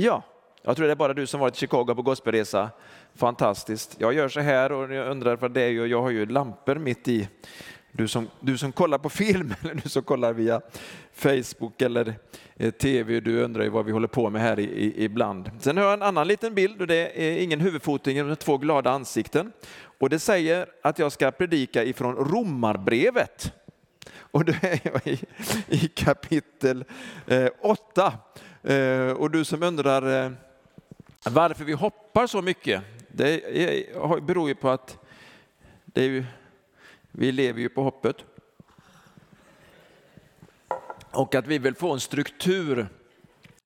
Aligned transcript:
Ja, 0.00 0.22
jag 0.62 0.76
tror 0.76 0.86
det 0.86 0.92
är 0.92 0.96
bara 0.96 1.14
du 1.14 1.26
som 1.26 1.40
varit 1.40 1.56
i 1.56 1.58
Chicago 1.58 1.94
på 1.94 2.02
gospelresa. 2.02 2.70
Fantastiskt. 3.14 3.96
Jag 3.98 4.12
gör 4.14 4.28
så 4.28 4.40
här 4.40 4.72
och 4.72 4.94
jag 4.94 5.10
undrar 5.10 5.36
vad 5.36 5.50
det 5.50 5.60
är. 5.60 5.86
Jag 5.86 6.02
har 6.02 6.10
ju 6.10 6.26
lampor 6.26 6.74
mitt 6.74 7.08
i. 7.08 7.28
Du 7.92 8.08
som, 8.08 8.28
du 8.40 8.58
som 8.58 8.72
kollar 8.72 8.98
på 8.98 9.08
film 9.08 9.54
eller 9.62 9.74
du 9.74 9.88
som 9.88 10.02
kollar 10.02 10.32
via 10.32 10.60
Facebook 11.12 11.82
eller 11.82 12.14
eh, 12.56 12.70
TV, 12.70 13.20
du 13.20 13.42
undrar 13.42 13.64
ju 13.64 13.70
vad 13.70 13.84
vi 13.84 13.92
håller 13.92 14.08
på 14.08 14.30
med 14.30 14.42
här 14.42 14.58
i, 14.58 14.64
i, 14.64 15.04
ibland. 15.04 15.50
Sen 15.60 15.76
har 15.76 15.84
jag 15.84 15.92
en 15.92 16.02
annan 16.02 16.28
liten 16.28 16.54
bild 16.54 16.80
och 16.80 16.86
det 16.86 17.22
är 17.22 17.42
ingen 17.42 17.60
huvudfoting 17.60 18.18
utan 18.18 18.36
två 18.36 18.58
glada 18.58 18.90
ansikten. 18.90 19.52
Och 19.98 20.10
det 20.10 20.18
säger 20.18 20.66
att 20.82 20.98
jag 20.98 21.12
ska 21.12 21.30
predika 21.30 21.84
ifrån 21.84 22.14
Romarbrevet. 22.14 23.52
Och 24.16 24.44
då 24.44 24.52
är 24.62 24.80
jag 24.82 25.06
i, 25.06 25.20
i 25.68 25.88
kapitel 25.88 26.84
8. 27.60 28.06
Eh, 28.06 28.12
Eh, 28.68 29.10
och 29.10 29.30
du 29.30 29.44
som 29.44 29.62
undrar 29.62 30.24
eh, 30.24 30.32
varför 31.24 31.64
vi 31.64 31.72
hoppar 31.72 32.26
så 32.26 32.42
mycket, 32.42 32.82
det 33.08 33.42
beror 34.22 34.48
ju 34.48 34.54
på 34.54 34.70
att 34.70 34.98
det 35.84 36.02
är 36.02 36.08
ju, 36.08 36.24
vi 37.12 37.32
lever 37.32 37.60
ju 37.60 37.68
på 37.68 37.82
hoppet. 37.82 38.16
Och 41.10 41.34
att 41.34 41.46
vi 41.46 41.58
vill 41.58 41.74
få 41.74 41.92
en 41.92 42.00
struktur 42.00 42.88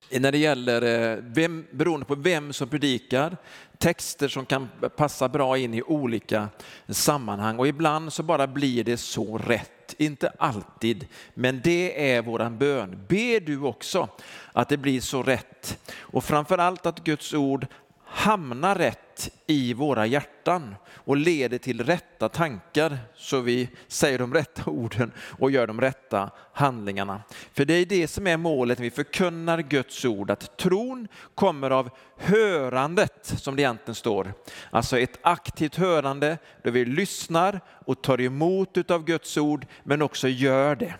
när 0.09 0.31
det 0.31 0.37
gäller, 0.37 0.81
eh, 0.81 1.17
vem, 1.21 1.65
beroende 1.71 2.05
på 2.05 2.15
vem 2.15 2.53
som 2.53 2.69
predikar, 2.69 3.37
texter 3.77 4.27
som 4.27 4.45
kan 4.45 4.69
passa 4.95 5.29
bra 5.29 5.57
in 5.57 5.73
i 5.73 5.81
olika 5.81 6.49
sammanhang. 6.87 7.59
Och 7.59 7.67
ibland 7.67 8.13
så 8.13 8.23
bara 8.23 8.47
blir 8.47 8.83
det 8.83 8.97
så 8.97 9.37
rätt. 9.37 9.82
Inte 9.97 10.29
alltid, 10.37 11.07
men 11.33 11.61
det 11.63 12.11
är 12.13 12.21
våran 12.21 12.57
bön. 12.57 13.05
Be 13.07 13.39
du 13.39 13.61
också 13.61 14.09
att 14.53 14.69
det 14.69 14.77
blir 14.77 15.01
så 15.01 15.23
rätt? 15.23 15.91
Och 15.97 16.23
framförallt 16.23 16.85
att 16.85 17.03
Guds 17.03 17.33
ord 17.33 17.67
hamnar 18.13 18.75
rätt 18.75 19.31
i 19.47 19.73
våra 19.73 20.05
hjärtan 20.05 20.75
och 20.85 21.17
leder 21.17 21.57
till 21.57 21.83
rätta 21.83 22.29
tankar 22.29 22.97
så 23.15 23.39
vi 23.39 23.69
säger 23.87 24.19
de 24.19 24.33
rätta 24.33 24.61
orden 24.71 25.11
och 25.39 25.51
gör 25.51 25.67
de 25.67 25.81
rätta 25.81 26.29
handlingarna. 26.53 27.21
För 27.53 27.65
det 27.65 27.73
är 27.73 27.85
det 27.85 28.07
som 28.07 28.27
är 28.27 28.37
målet 28.37 28.77
när 28.77 28.83
vi 28.83 28.91
förkunnar 28.91 29.59
Guds 29.61 30.05
ord, 30.05 30.31
att 30.31 30.57
tron 30.57 31.07
kommer 31.35 31.69
av 31.69 31.89
hörandet 32.17 33.33
som 33.37 33.55
det 33.55 33.61
egentligen 33.61 33.95
står. 33.95 34.33
Alltså 34.69 34.99
ett 34.99 35.19
aktivt 35.21 35.75
hörande 35.75 36.37
där 36.63 36.71
vi 36.71 36.85
lyssnar 36.85 37.61
och 37.85 38.01
tar 38.01 38.21
emot 38.21 38.91
av 38.91 39.05
Guds 39.05 39.37
ord 39.37 39.65
men 39.83 40.01
också 40.01 40.27
gör 40.27 40.75
det. 40.75 40.93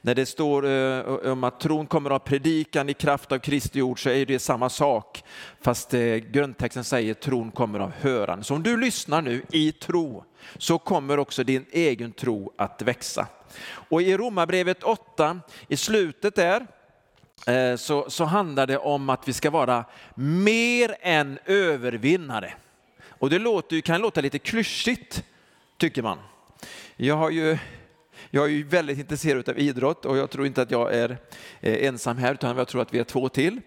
När 0.00 0.14
det 0.14 0.26
står 0.26 0.66
eh, 0.66 1.32
om 1.32 1.44
att 1.44 1.60
tron 1.60 1.86
kommer 1.86 2.10
av 2.10 2.18
predikan 2.18 2.88
i 2.88 2.94
kraft 2.94 3.32
av 3.32 3.38
Kristi 3.38 3.82
ord 3.82 4.02
så 4.02 4.10
är 4.10 4.26
det 4.26 4.38
samma 4.38 4.68
sak. 4.68 5.24
Fast 5.60 5.94
eh, 5.94 6.16
grundtexten 6.16 6.84
säger 6.84 7.14
tron 7.14 7.50
kommer 7.50 7.80
av 7.80 7.92
hörande. 8.00 8.44
Så 8.44 8.54
om 8.54 8.62
du 8.62 8.76
lyssnar 8.76 9.22
nu 9.22 9.42
i 9.50 9.72
tro 9.72 10.24
så 10.58 10.78
kommer 10.78 11.18
också 11.18 11.44
din 11.44 11.66
egen 11.70 12.12
tro 12.12 12.52
att 12.56 12.82
växa. 12.82 13.26
Och 13.66 14.02
i 14.02 14.16
Romarbrevet 14.16 14.82
8, 14.82 15.40
i 15.68 15.76
slutet 15.76 16.34
där, 16.34 16.66
eh, 17.46 17.76
så, 17.76 18.10
så 18.10 18.24
handlar 18.24 18.66
det 18.66 18.78
om 18.78 19.10
att 19.10 19.28
vi 19.28 19.32
ska 19.32 19.50
vara 19.50 19.84
mer 20.14 20.96
än 21.00 21.38
övervinnare. 21.44 22.54
Och 23.08 23.30
det 23.30 23.38
låter, 23.38 23.80
kan 23.80 24.00
låta 24.00 24.20
lite 24.20 24.38
klyschigt, 24.38 25.24
tycker 25.78 26.02
man. 26.02 26.18
Jag 26.96 27.16
har 27.16 27.30
ju 27.30 27.58
jag 28.34 28.44
är 28.44 28.48
ju 28.48 28.64
väldigt 28.64 28.98
intresserad 28.98 29.48
av 29.48 29.58
idrott 29.58 30.04
och 30.04 30.16
jag 30.16 30.30
tror 30.30 30.46
inte 30.46 30.62
att 30.62 30.70
jag 30.70 30.94
är 30.94 31.18
eh, 31.60 31.86
ensam 31.86 32.18
här 32.18 32.34
utan 32.34 32.56
jag 32.56 32.68
tror 32.68 32.82
att 32.82 32.94
vi 32.94 32.98
är 32.98 33.04
två 33.04 33.28
till. 33.28 33.60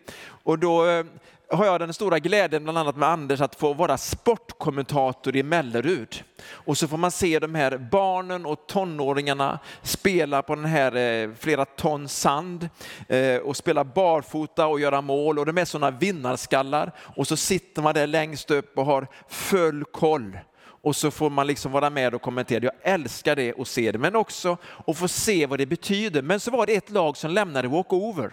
Och 0.43 0.59
då 0.59 0.85
eh, 0.85 1.05
har 1.49 1.65
jag 1.65 1.79
den 1.79 1.93
stora 1.93 2.19
glädjen, 2.19 2.63
bland 2.63 2.77
annat 2.77 2.97
med 2.97 3.09
Anders, 3.09 3.41
att 3.41 3.55
få 3.55 3.73
vara 3.73 3.97
sportkommentator 3.97 5.35
i 5.35 5.43
Mellerud. 5.43 6.23
Och 6.49 6.77
så 6.77 6.87
får 6.87 6.97
man 6.97 7.11
se 7.11 7.39
de 7.39 7.55
här 7.55 7.77
barnen 7.77 8.45
och 8.45 8.67
tonåringarna 8.67 9.59
spela 9.81 10.41
på 10.41 10.55
den 10.55 10.65
här 10.65 10.95
eh, 10.95 11.29
flera 11.39 11.65
ton 11.65 12.07
sand 12.07 12.69
eh, 13.07 13.37
och 13.37 13.57
spela 13.57 13.83
barfota 13.83 14.67
och 14.67 14.79
göra 14.79 15.01
mål 15.01 15.39
och 15.39 15.45
de 15.45 15.57
är 15.57 15.65
sådana 15.65 15.97
vinnarskallar. 15.97 16.91
Och 16.97 17.27
så 17.27 17.37
sitter 17.37 17.81
man 17.81 17.93
där 17.93 18.07
längst 18.07 18.51
upp 18.51 18.77
och 18.77 18.85
har 18.85 19.07
full 19.27 19.83
koll 19.83 20.37
och 20.87 20.95
så 20.95 21.11
får 21.11 21.29
man 21.29 21.47
liksom 21.47 21.71
vara 21.71 21.89
med 21.89 22.15
och 22.15 22.21
kommentera. 22.21 22.63
Jag 22.63 22.93
älskar 22.93 23.35
det 23.35 23.53
och 23.53 23.67
se 23.67 23.91
det, 23.91 23.97
men 23.97 24.15
också 24.15 24.57
att 24.87 24.97
få 24.97 25.07
se 25.07 25.45
vad 25.45 25.59
det 25.59 25.65
betyder. 25.65 26.21
Men 26.21 26.39
så 26.39 26.51
var 26.51 26.65
det 26.65 26.75
ett 26.75 26.89
lag 26.89 27.17
som 27.17 27.31
lämnade 27.31 27.67
walkover. 27.67 28.31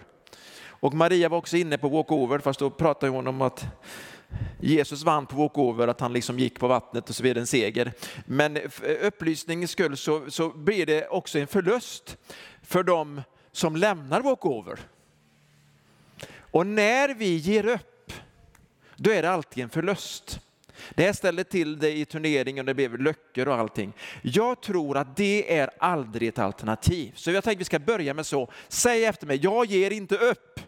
Och 0.67 0.93
Maria 0.93 1.29
var 1.29 1.37
också 1.37 1.57
inne 1.57 1.77
på 1.77 1.89
walkover, 1.89 2.39
fast 2.39 2.59
då 2.59 2.69
pratade 2.69 3.11
hon 3.11 3.27
om 3.27 3.41
att 3.41 3.65
Jesus 4.59 5.03
vann 5.03 5.25
på 5.25 5.35
walkover, 5.35 5.87
att 5.87 5.99
han 5.99 6.13
liksom 6.13 6.39
gick 6.39 6.59
på 6.59 6.67
vattnet 6.67 7.09
och 7.09 7.15
så 7.15 7.23
vidare, 7.23 7.39
en 7.39 7.47
seger. 7.47 7.93
Men 8.25 8.57
upplysningens 9.01 9.71
skull 9.71 9.97
så, 9.97 10.31
så 10.31 10.49
blir 10.49 10.85
det 10.85 11.07
också 11.07 11.39
en 11.39 11.47
förlust 11.47 12.17
för 12.63 12.83
de 12.83 13.21
som 13.51 13.75
lämnar 13.75 14.21
walkover. 14.21 14.79
Och 16.39 16.67
när 16.67 17.15
vi 17.15 17.35
ger 17.35 17.65
upp, 17.65 18.13
då 18.95 19.11
är 19.11 19.21
det 19.21 19.31
alltid 19.31 19.63
en 19.63 19.69
förlust. 19.69 20.39
Det 20.95 21.03
här 21.03 21.13
ställde 21.13 21.43
till 21.43 21.79
det 21.79 21.97
i 21.97 22.05
turneringen, 22.05 22.65
det 22.65 22.73
blev 22.73 22.99
löcker 22.99 23.47
och 23.47 23.55
allting. 23.55 23.93
Jag 24.21 24.61
tror 24.61 24.97
att 24.97 25.15
det 25.17 25.57
är 25.57 25.69
aldrig 25.79 26.29
ett 26.29 26.39
alternativ. 26.39 27.11
Så 27.15 27.31
jag 27.31 27.43
tänkte 27.43 27.59
vi 27.59 27.65
ska 27.65 27.79
börja 27.79 28.13
med 28.13 28.25
så. 28.25 28.51
Säg 28.67 29.05
efter 29.05 29.27
mig, 29.27 29.39
jag 29.43 29.65
ger 29.65 29.91
inte 29.91 30.17
upp. 30.17 30.59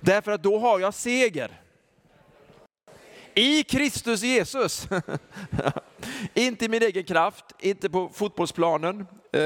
Därför 0.00 0.32
att 0.32 0.42
då 0.42 0.58
har 0.58 0.80
jag 0.80 0.94
seger. 0.94 1.60
I 3.34 3.62
Kristus 3.62 4.22
Jesus. 4.22 4.88
inte 6.34 6.64
i 6.64 6.68
min 6.68 6.82
egen 6.82 7.04
kraft, 7.04 7.44
inte 7.58 7.90
på 7.90 8.08
fotbollsplanen, 8.08 9.06
eh, 9.32 9.42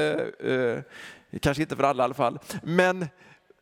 eh, 0.51 0.79
kanske 1.41 1.63
inte 1.63 1.75
för 1.75 1.83
alla 1.83 2.03
i 2.03 2.05
alla 2.05 2.13
fall. 2.13 2.39
Men 2.63 3.05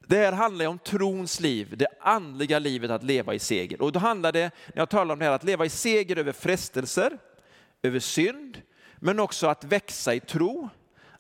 det 0.08 0.18
här 0.18 0.32
handlar 0.32 0.68
om 0.68 0.80
trons 0.80 1.40
liv, 1.40 1.74
det 1.78 1.88
andliga 2.02 2.60
livet 2.60 2.92
att 2.92 3.04
leva 3.04 3.34
i 3.34 3.40
seger. 3.40 3.82
Och 3.82 3.92
då 3.92 4.00
handlar 4.00 4.32
det, 4.32 4.52
när 4.68 4.82
jag 4.82 4.90
talar 4.90 5.14
om 5.14 5.20
det 5.20 5.26
här, 5.26 5.32
att 5.32 5.44
leva 5.44 5.66
i 5.66 5.70
seger 5.70 6.18
över 6.18 6.32
frestelser, 6.32 7.18
över 7.84 8.00
synd, 8.00 8.62
men 8.96 9.20
också 9.20 9.48
att 9.48 9.64
växa 9.64 10.14
i 10.14 10.20
tro, 10.20 10.70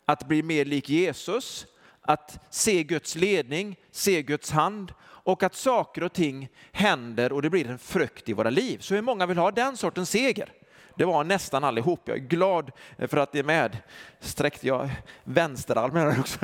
att 0.05 0.27
bli 0.27 0.43
mer 0.43 0.65
lik 0.65 0.89
Jesus, 0.89 1.65
att 2.01 2.39
se 2.49 2.83
Guds 2.83 3.15
ledning, 3.15 3.75
se 3.91 4.21
Guds 4.21 4.51
hand 4.51 4.93
och 5.01 5.43
att 5.43 5.55
saker 5.55 6.03
och 6.03 6.13
ting 6.13 6.49
händer 6.71 7.31
och 7.31 7.41
det 7.41 7.49
blir 7.49 7.69
en 7.69 7.79
frukt 7.79 8.29
i 8.29 8.33
våra 8.33 8.49
liv. 8.49 8.77
Så 8.77 8.95
hur 8.95 9.01
många 9.01 9.25
vill 9.25 9.37
ha 9.37 9.51
den 9.51 9.77
sortens 9.77 10.09
seger? 10.09 10.49
Det 10.97 11.05
var 11.05 11.23
nästan 11.23 11.63
allihop. 11.63 12.01
Jag 12.05 12.17
är 12.17 12.21
glad 12.21 12.71
för 12.97 13.17
att 13.17 13.31
det 13.31 13.39
är 13.39 13.43
med. 13.43 13.77
Sträckte 14.19 14.67
jag 14.67 14.89
vänsterarmen 15.23 16.19
också. 16.19 16.39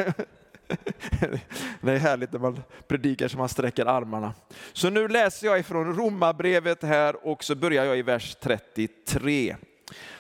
Det 1.81 1.91
är 1.91 1.97
härligt 1.97 2.31
när 2.31 2.39
man 2.39 2.61
predikar 2.87 3.27
så 3.27 3.37
man 3.37 3.49
sträcker 3.49 3.85
armarna. 3.85 4.33
Så 4.73 4.89
nu 4.89 5.07
läser 5.07 5.47
jag 5.47 5.59
ifrån 5.59 5.95
Romarbrevet 5.95 6.83
här 6.83 7.27
och 7.27 7.43
så 7.43 7.55
börjar 7.55 7.85
jag 7.85 7.97
i 7.97 8.01
vers 8.01 8.35
33. 8.41 9.55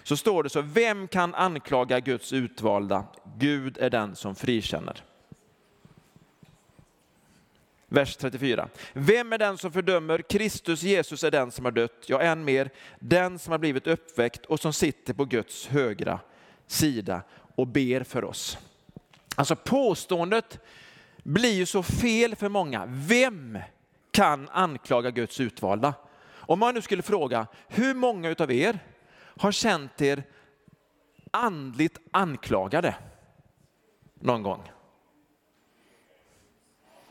Så 0.03 0.17
står 0.17 0.43
det 0.43 0.49
så, 0.49 0.61
vem 0.61 1.07
kan 1.07 1.35
anklaga 1.35 1.99
Guds 1.99 2.33
utvalda? 2.33 3.05
Gud 3.37 3.77
är 3.77 3.89
den 3.89 4.15
som 4.15 4.35
frikänner. 4.35 5.03
Vers 7.87 8.15
34. 8.15 8.69
Vem 8.93 9.33
är 9.33 9.37
den 9.37 9.57
som 9.57 9.71
fördömer? 9.71 10.21
Kristus 10.21 10.83
Jesus 10.83 11.23
är 11.23 11.31
den 11.31 11.51
som 11.51 11.65
har 11.65 11.71
dött, 11.71 12.03
ja 12.05 12.21
än 12.21 12.45
mer, 12.45 12.69
den 12.99 13.39
som 13.39 13.51
har 13.51 13.59
blivit 13.59 13.87
uppväckt 13.87 14.45
och 14.45 14.59
som 14.59 14.73
sitter 14.73 15.13
på 15.13 15.25
Guds 15.25 15.67
högra 15.67 16.19
sida 16.67 17.21
och 17.55 17.67
ber 17.67 18.03
för 18.03 18.23
oss. 18.23 18.57
Alltså 19.39 19.55
påståendet 19.55 20.59
blir 21.23 21.53
ju 21.53 21.65
så 21.65 21.83
fel 21.83 22.35
för 22.35 22.49
många. 22.49 22.85
Vem 22.87 23.59
kan 24.11 24.49
anklaga 24.49 25.11
Guds 25.11 25.39
utvalda? 25.39 25.93
Om 26.29 26.59
man 26.59 26.73
nu 26.75 26.81
skulle 26.81 27.01
fråga, 27.01 27.47
hur 27.67 27.93
många 27.93 28.35
av 28.39 28.51
er 28.51 28.79
har 29.37 29.51
känt 29.51 30.01
er 30.01 30.23
andligt 31.31 31.97
anklagade 32.11 32.95
någon 34.13 34.43
gång? 34.43 34.71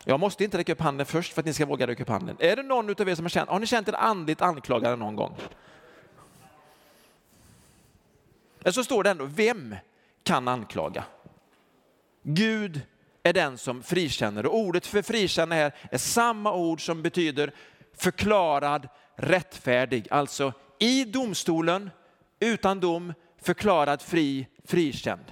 Jag 0.05 0.21
måste 0.21 0.45
inte 0.45 0.59
räcka 0.59 0.73
upp 0.73 0.81
handen 0.81 1.07
först 1.07 1.33
för 1.33 1.43
att 1.43 1.47
ni 1.47 1.53
ska 1.53 1.67
våga 1.67 1.87
räcka 1.87 2.03
upp 2.03 2.09
handen. 2.09 2.37
Är 2.39 2.57
det 2.57 2.63
någon 2.63 2.91
av 2.91 3.09
er 3.09 3.15
som 3.15 3.25
har 3.25 3.31
känt, 3.31 3.51
har 3.51 3.59
ni 3.59 3.67
känt 3.67 3.89
er 3.89 3.95
andligt 3.95 4.43
anklagade 4.43 4.97
någon 4.97 5.17
gång? 5.17 5.37
Men 8.61 8.73
så 8.73 8.85
står 8.85 9.03
det 9.03 9.11
ändå, 9.11 9.25
vem 9.25 9.77
kan 10.23 10.49
anklaga? 10.49 11.05
Gud 12.31 12.81
är 13.23 13.33
den 13.33 13.59
som 13.59 13.83
frikänner 13.83 14.47
och 14.47 14.59
ordet 14.59 14.87
för 14.87 15.03
frikänna 15.03 15.55
här 15.55 15.75
är 15.91 15.99
samma 15.99 16.55
ord 16.55 16.87
som 16.87 17.03
betyder 17.03 17.53
förklarad 17.97 18.89
rättfärdig. 19.17 20.09
Alltså 20.11 20.53
i 20.79 21.05
domstolen, 21.05 21.91
utan 22.41 22.81
dom, 22.81 23.15
förklarad 23.43 24.03
fri, 24.03 24.47
frikänd. 24.65 25.25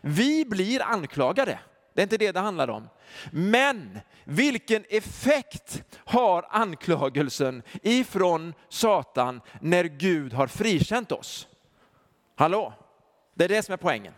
Vi 0.00 0.44
blir 0.44 0.82
anklagade, 0.82 1.58
det 1.94 2.00
är 2.00 2.02
inte 2.02 2.16
det 2.16 2.32
det 2.32 2.40
handlar 2.40 2.70
om. 2.70 2.88
Men 3.30 3.98
vilken 4.24 4.84
effekt 4.88 5.82
har 5.96 6.46
anklagelsen 6.50 7.62
ifrån 7.82 8.54
Satan 8.68 9.40
när 9.60 9.84
Gud 9.84 10.32
har 10.32 10.46
frikänt 10.46 11.12
oss? 11.12 11.48
Hallå? 12.34 12.72
Det 13.34 13.44
är 13.44 13.48
det 13.48 13.62
som 13.62 13.72
är 13.72 13.76
poängen. 13.76 14.14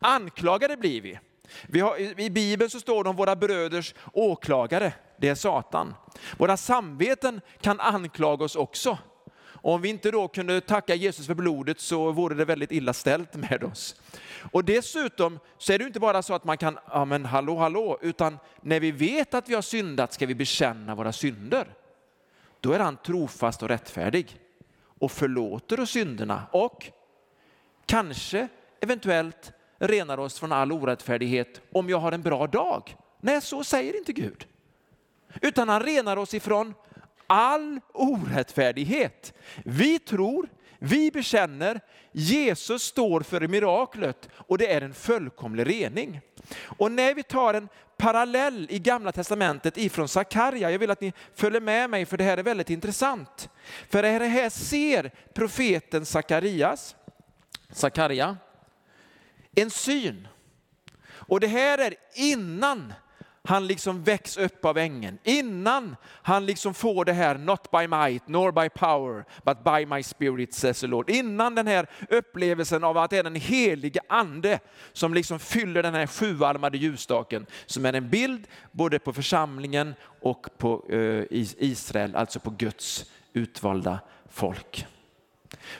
Anklagade 0.00 0.76
blir 0.76 1.00
vi 1.00 1.18
vi 1.66 1.80
har, 1.80 2.20
I 2.20 2.30
Bibeln 2.30 2.70
så 2.70 2.80
står 2.80 3.04
det 3.04 3.10
om 3.10 3.16
våra 3.16 3.36
bröders 3.36 3.94
åklagare, 4.12 4.92
det 5.16 5.28
är 5.28 5.34
Satan. 5.34 5.94
Våra 6.38 6.56
samveten 6.56 7.40
kan 7.60 7.80
anklaga 7.80 8.44
oss 8.44 8.56
också. 8.56 8.98
Om 9.64 9.80
vi 9.80 9.88
inte 9.88 10.10
då 10.10 10.28
kunde 10.28 10.60
tacka 10.60 10.94
Jesus 10.94 11.26
för 11.26 11.34
blodet 11.34 11.80
så 11.80 12.12
vore 12.12 12.34
det 12.34 12.44
väldigt 12.44 12.72
illa 12.72 12.92
ställt 12.92 13.34
med 13.34 13.64
oss. 13.64 13.96
Och 14.52 14.64
dessutom 14.64 15.38
så 15.58 15.72
är 15.72 15.78
det 15.78 15.84
inte 15.84 16.00
bara 16.00 16.22
så 16.22 16.34
att 16.34 16.44
man 16.44 16.58
kan, 16.58 16.78
ja 16.90 17.04
men 17.04 17.24
hallå 17.24 17.56
hallå, 17.56 17.98
utan 18.02 18.38
när 18.60 18.80
vi 18.80 18.90
vet 18.90 19.34
att 19.34 19.48
vi 19.48 19.54
har 19.54 19.62
syndat 19.62 20.12
ska 20.12 20.26
vi 20.26 20.34
bekänna 20.34 20.94
våra 20.94 21.12
synder. 21.12 21.66
Då 22.60 22.72
är 22.72 22.78
han 22.78 22.96
trofast 22.96 23.62
och 23.62 23.68
rättfärdig 23.68 24.38
och 24.98 25.12
förlåter 25.12 25.80
oss 25.80 25.90
synderna 25.90 26.42
och 26.52 26.90
kanske 27.86 28.48
eventuellt 28.80 29.52
renar 29.82 30.18
oss 30.18 30.38
från 30.38 30.52
all 30.52 30.72
orättfärdighet 30.72 31.60
om 31.72 31.90
jag 31.90 31.98
har 31.98 32.12
en 32.12 32.22
bra 32.22 32.46
dag. 32.46 32.96
Nej, 33.20 33.40
så 33.40 33.64
säger 33.64 33.98
inte 33.98 34.12
Gud. 34.12 34.46
Utan 35.40 35.68
han 35.68 35.82
renar 35.82 36.16
oss 36.16 36.34
ifrån 36.34 36.74
all 37.26 37.80
orättfärdighet. 37.92 39.34
Vi 39.64 39.98
tror, 39.98 40.48
vi 40.78 41.10
bekänner, 41.10 41.80
Jesus 42.12 42.82
står 42.82 43.20
för 43.20 43.48
miraklet 43.48 44.28
och 44.34 44.58
det 44.58 44.72
är 44.72 44.80
en 44.80 44.94
fullkomlig 44.94 45.68
rening. 45.68 46.20
Och 46.78 46.92
när 46.92 47.14
vi 47.14 47.22
tar 47.22 47.54
en 47.54 47.68
parallell 47.96 48.66
i 48.70 48.78
gamla 48.78 49.12
testamentet 49.12 49.78
ifrån 49.78 50.08
Sakarja, 50.08 50.70
jag 50.70 50.78
vill 50.78 50.90
att 50.90 51.00
ni 51.00 51.12
följer 51.34 51.60
med 51.60 51.90
mig 51.90 52.06
för 52.06 52.16
det 52.16 52.24
här 52.24 52.38
är 52.38 52.42
väldigt 52.42 52.70
intressant. 52.70 53.48
För 53.90 54.02
det 54.02 54.08
här 54.08 54.50
ser 54.50 55.10
profeten 55.34 56.06
Sakarias, 56.06 56.96
Sakarja, 57.72 58.36
en 59.56 59.70
syn. 59.70 60.28
Och 61.04 61.40
det 61.40 61.46
här 61.46 61.78
är 61.78 61.94
innan 62.14 62.92
han 63.44 63.66
liksom 63.66 64.02
väcks 64.02 64.36
upp 64.36 64.64
av 64.64 64.78
ängeln. 64.78 65.18
Innan 65.24 65.96
han 66.22 66.46
liksom 66.46 66.74
får 66.74 67.04
det 67.04 67.12
här, 67.12 67.38
not 67.38 67.70
by 67.70 67.88
might, 67.88 68.28
nor 68.28 68.52
by 68.52 68.68
power, 68.68 69.24
but 69.44 69.64
by 69.64 69.86
my 69.86 70.02
spirit 70.02 70.54
says 70.54 70.80
the 70.80 70.86
Lord. 70.86 71.10
Innan 71.10 71.54
den 71.54 71.66
här 71.66 71.86
upplevelsen 72.08 72.84
av 72.84 72.98
att 72.98 73.10
det 73.10 73.18
är 73.18 73.22
den 73.22 73.34
helige 73.34 74.00
ande 74.08 74.58
som 74.92 75.14
liksom 75.14 75.38
fyller 75.38 75.82
den 75.82 75.94
här 75.94 76.06
sjuarmade 76.06 76.78
ljusstaken, 76.78 77.46
som 77.66 77.86
är 77.86 77.92
en 77.92 78.10
bild 78.10 78.46
både 78.72 78.98
på 78.98 79.12
församlingen 79.12 79.94
och 80.20 80.46
på 80.58 80.84
eh, 80.88 81.24
Israel, 81.58 82.16
alltså 82.16 82.40
på 82.40 82.50
Guds 82.50 83.10
utvalda 83.32 84.00
folk. 84.30 84.86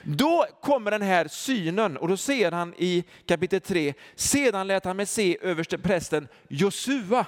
Då 0.03 0.45
kommer 0.61 0.91
den 0.91 1.01
här 1.01 1.27
synen 1.27 1.97
och 1.97 2.07
då 2.07 2.17
ser 2.17 2.51
han 2.51 2.73
i 2.77 3.03
kapitel 3.25 3.61
3, 3.61 3.93
sedan 4.15 4.67
lät 4.67 4.85
han 4.85 4.97
mig 4.97 5.05
se 5.05 5.37
överste 5.41 5.77
prästen 5.77 6.27
Josua 6.47 7.25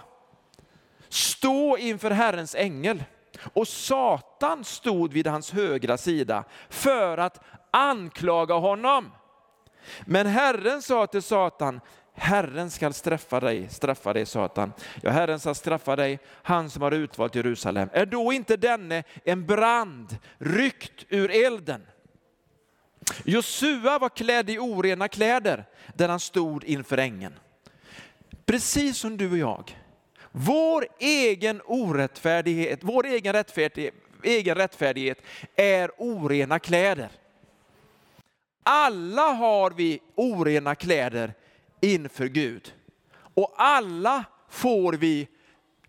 stå 1.09 1.77
inför 1.77 2.11
Herrens 2.11 2.55
ängel 2.55 3.03
och 3.53 3.67
Satan 3.67 4.63
stod 4.63 5.13
vid 5.13 5.27
hans 5.27 5.51
högra 5.51 5.97
sida 5.97 6.43
för 6.69 7.17
att 7.17 7.43
anklaga 7.71 8.53
honom. 8.55 9.11
Men 10.05 10.27
Herren 10.27 10.81
sa 10.81 11.07
till 11.07 11.21
Satan, 11.21 11.79
Herren 12.13 12.71
skall 12.71 12.93
straffa 12.93 13.39
dig, 13.39 13.69
straffa 13.69 14.13
dig 14.13 14.25
Satan. 14.25 14.73
Ja, 15.01 15.09
Herren 15.09 15.39
ska 15.39 15.53
straffa 15.53 15.95
dig, 15.95 16.19
han 16.43 16.69
som 16.69 16.81
har 16.81 16.91
utvalt 16.91 17.35
Jerusalem. 17.35 17.89
Är 17.93 18.05
då 18.05 18.33
inte 18.33 18.57
denne 18.57 19.03
en 19.23 19.45
brand 19.45 20.17
ryckt 20.37 21.05
ur 21.09 21.31
elden? 21.31 21.81
Josua 23.23 23.99
var 23.99 24.09
klädd 24.09 24.49
i 24.49 24.59
orena 24.59 25.07
kläder 25.07 25.65
där 25.93 26.09
han 26.09 26.19
stod 26.19 26.63
inför 26.63 26.97
ängeln. 26.97 27.33
Precis 28.45 28.97
som 28.97 29.17
du 29.17 29.31
och 29.31 29.37
jag 29.37 29.75
vår 30.37 30.87
egen 30.99 31.61
orättfärdighet, 31.65 32.79
vår 32.81 33.05
egen 33.05 33.33
rättfärdighet, 33.33 33.93
egen 34.23 34.55
rättfärdighet 34.55 35.21
är 35.55 35.91
orena 35.97 36.59
kläder. 36.59 37.09
Alla 38.63 39.21
har 39.21 39.71
vi 39.71 39.99
orena 40.15 40.75
kläder 40.75 41.33
inför 41.81 42.25
Gud. 42.25 42.73
Och 43.15 43.53
alla 43.57 44.23
får 44.49 44.93
vi 44.93 45.27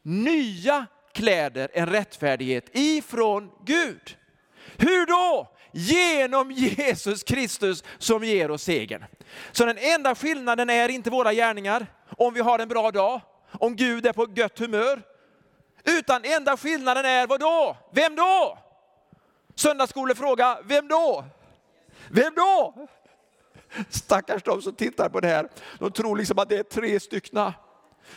nya 0.02 0.86
kläder, 1.12 1.68
en 1.72 1.86
rättfärdighet 1.86 2.64
ifrån 2.72 3.50
Gud. 3.64 4.16
Hur 4.78 5.06
då? 5.06 5.48
Genom 5.72 6.50
Jesus 6.50 7.22
Kristus 7.22 7.84
som 7.98 8.24
ger 8.24 8.50
oss 8.50 8.62
segern. 8.62 9.04
Så 9.52 9.64
den 9.64 9.78
enda 9.78 10.14
skillnaden 10.14 10.70
är 10.70 10.88
inte 10.88 11.10
våra 11.10 11.32
gärningar, 11.32 11.86
om 12.16 12.34
vi 12.34 12.40
har 12.40 12.58
en 12.58 12.68
bra 12.68 12.90
dag, 12.90 13.20
om 13.58 13.76
Gud 13.76 14.06
är 14.06 14.12
på 14.12 14.26
gött 14.34 14.58
humör. 14.58 15.02
Utan 15.84 16.24
enda 16.24 16.56
skillnaden 16.56 17.04
är 17.04 17.26
vad 17.26 17.40
då? 17.40 17.76
Vem 17.92 18.14
då? 18.14 18.58
Söndagsskolefråga, 19.54 20.58
vem 20.64 20.88
då? 20.88 21.24
Vem 22.10 22.34
då? 22.34 22.74
Stackars 23.90 24.42
de 24.42 24.62
som 24.62 24.74
tittar 24.74 25.08
på 25.08 25.20
det 25.20 25.28
här. 25.28 25.48
De 25.78 25.92
tror 25.92 26.16
liksom 26.16 26.38
att 26.38 26.48
det 26.48 26.58
är 26.58 26.62
tre 26.62 27.00
styckna 27.00 27.54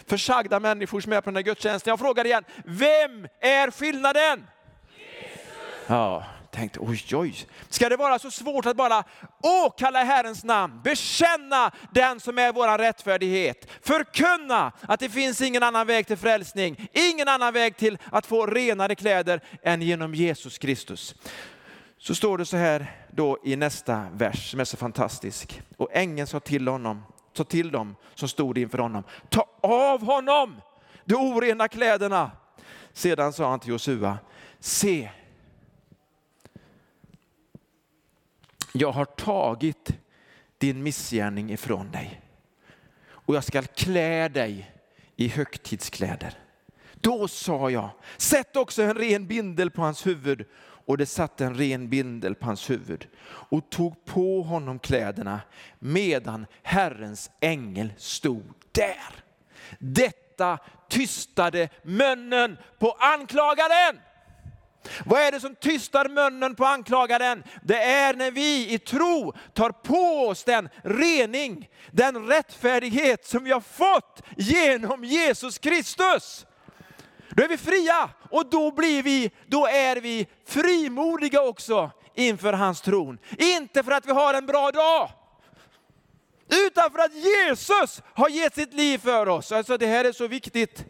försagda 0.07 0.59
människor 0.59 1.01
som 1.01 1.13
är 1.13 1.21
på 1.21 1.29
den 1.29 1.35
här 1.35 1.43
gudstjänsten. 1.43 1.91
Jag 1.91 1.99
frågar 1.99 2.25
igen, 2.25 2.43
vem 2.65 3.27
är 3.39 3.71
skillnaden? 3.71 4.47
Jesus. 4.97 5.39
Ja, 5.87 6.25
tänkte, 6.51 6.79
oj, 6.79 7.03
oj, 7.13 7.35
ska 7.69 7.89
det 7.89 7.97
vara 7.97 8.19
så 8.19 8.31
svårt 8.31 8.65
att 8.65 8.77
bara 8.77 9.03
åkalla 9.65 10.03
Herrens 10.03 10.43
namn, 10.43 10.81
bekänna 10.83 11.71
den 11.93 12.19
som 12.19 12.37
är 12.37 12.53
vår 12.53 12.77
rättfärdighet, 12.77 13.67
förkunna 13.81 14.71
att 14.81 14.99
det 14.99 15.09
finns 15.09 15.41
ingen 15.41 15.63
annan 15.63 15.87
väg 15.87 16.07
till 16.07 16.17
frälsning, 16.17 16.89
ingen 16.93 17.27
annan 17.27 17.53
väg 17.53 17.77
till 17.77 17.97
att 18.11 18.25
få 18.25 18.45
renare 18.45 18.95
kläder 18.95 19.41
än 19.63 19.81
genom 19.81 20.15
Jesus 20.15 20.57
Kristus. 20.57 21.15
Så 21.97 22.15
står 22.15 22.37
det 22.37 22.45
så 22.45 22.57
här 22.57 22.91
då 23.11 23.37
i 23.43 23.55
nästa 23.55 24.05
vers 24.13 24.51
som 24.51 24.59
är 24.59 24.65
så 24.65 24.77
fantastisk. 24.77 25.61
Och 25.77 25.89
ängeln 25.91 26.27
sa 26.27 26.39
till 26.39 26.67
honom, 26.67 27.03
sa 27.37 27.43
till 27.43 27.71
dem 27.71 27.95
som 28.15 28.29
stod 28.29 28.57
inför 28.57 28.77
honom, 28.77 29.03
ta 29.29 29.45
av 29.61 30.05
honom 30.05 30.61
de 31.05 31.15
orena 31.15 31.67
kläderna. 31.67 32.31
Sedan 32.93 33.33
sa 33.33 33.49
han 33.49 33.59
till 33.59 33.69
Josua, 33.69 34.17
se 34.59 35.09
jag 38.71 38.91
har 38.91 39.05
tagit 39.05 39.93
din 40.57 40.83
missgärning 40.83 41.51
ifrån 41.51 41.91
dig 41.91 42.21
och 43.29 43.35
jag 43.35 43.43
skall 43.43 43.67
klä 43.67 44.29
dig 44.29 44.71
i 45.15 45.27
högtidskläder. 45.27 46.33
Då 46.93 47.27
sa 47.27 47.69
jag, 47.69 47.89
sätt 48.17 48.55
också 48.55 48.81
en 48.81 48.93
ren 48.93 49.27
bindel 49.27 49.71
på 49.71 49.81
hans 49.81 50.07
huvud. 50.07 50.45
Och 50.61 50.97
det 50.97 51.05
satte 51.05 51.45
en 51.45 51.55
ren 51.55 51.89
bindel 51.89 52.35
på 52.35 52.45
hans 52.45 52.69
huvud 52.69 53.07
och 53.23 53.69
tog 53.69 54.05
på 54.05 54.41
honom 54.41 54.79
kläderna 54.79 55.41
medan 55.79 56.45
Herrens 56.63 57.31
ängel 57.39 57.93
stod 57.97 58.53
där. 58.71 59.23
Detta 59.79 60.57
tystade 60.89 61.69
munnen 61.83 62.57
på 62.79 62.91
anklagaren. 62.99 63.99
Vad 65.05 65.21
är 65.21 65.31
det 65.31 65.39
som 65.39 65.55
tystar 65.55 66.09
munnen 66.09 66.55
på 66.55 66.65
anklagaren? 66.65 67.43
Det 67.63 67.83
är 67.83 68.13
när 68.13 68.31
vi 68.31 68.73
i 68.73 68.79
tro 68.79 69.33
tar 69.53 69.71
på 69.71 70.27
oss 70.27 70.43
den 70.43 70.69
rening, 70.83 71.69
den 71.91 72.27
rättfärdighet 72.27 73.25
som 73.25 73.43
vi 73.43 73.51
har 73.51 73.61
fått 73.61 74.21
genom 74.37 75.03
Jesus 75.03 75.57
Kristus. 75.57 76.45
Då 77.29 77.43
är 77.43 77.47
vi 77.47 77.57
fria 77.57 78.09
och 78.29 78.49
då, 78.49 78.71
blir 78.71 79.03
vi, 79.03 79.31
då 79.47 79.67
är 79.67 79.95
vi 79.95 80.27
frimodiga 80.45 81.41
också 81.41 81.91
inför 82.15 82.53
hans 82.53 82.81
tron. 82.81 83.17
Inte 83.37 83.83
för 83.83 83.91
att 83.91 84.05
vi 84.05 84.11
har 84.11 84.33
en 84.33 84.45
bra 84.45 84.71
dag, 84.71 85.11
utan 86.67 86.91
för 86.91 86.99
att 86.99 87.13
Jesus 87.13 88.01
har 88.13 88.29
gett 88.29 88.55
sitt 88.55 88.73
liv 88.73 88.97
för 88.97 89.27
oss. 89.27 89.51
Alltså 89.51 89.77
det 89.77 89.87
här 89.87 90.05
är 90.05 90.11
så 90.11 90.27
viktigt. 90.27 90.85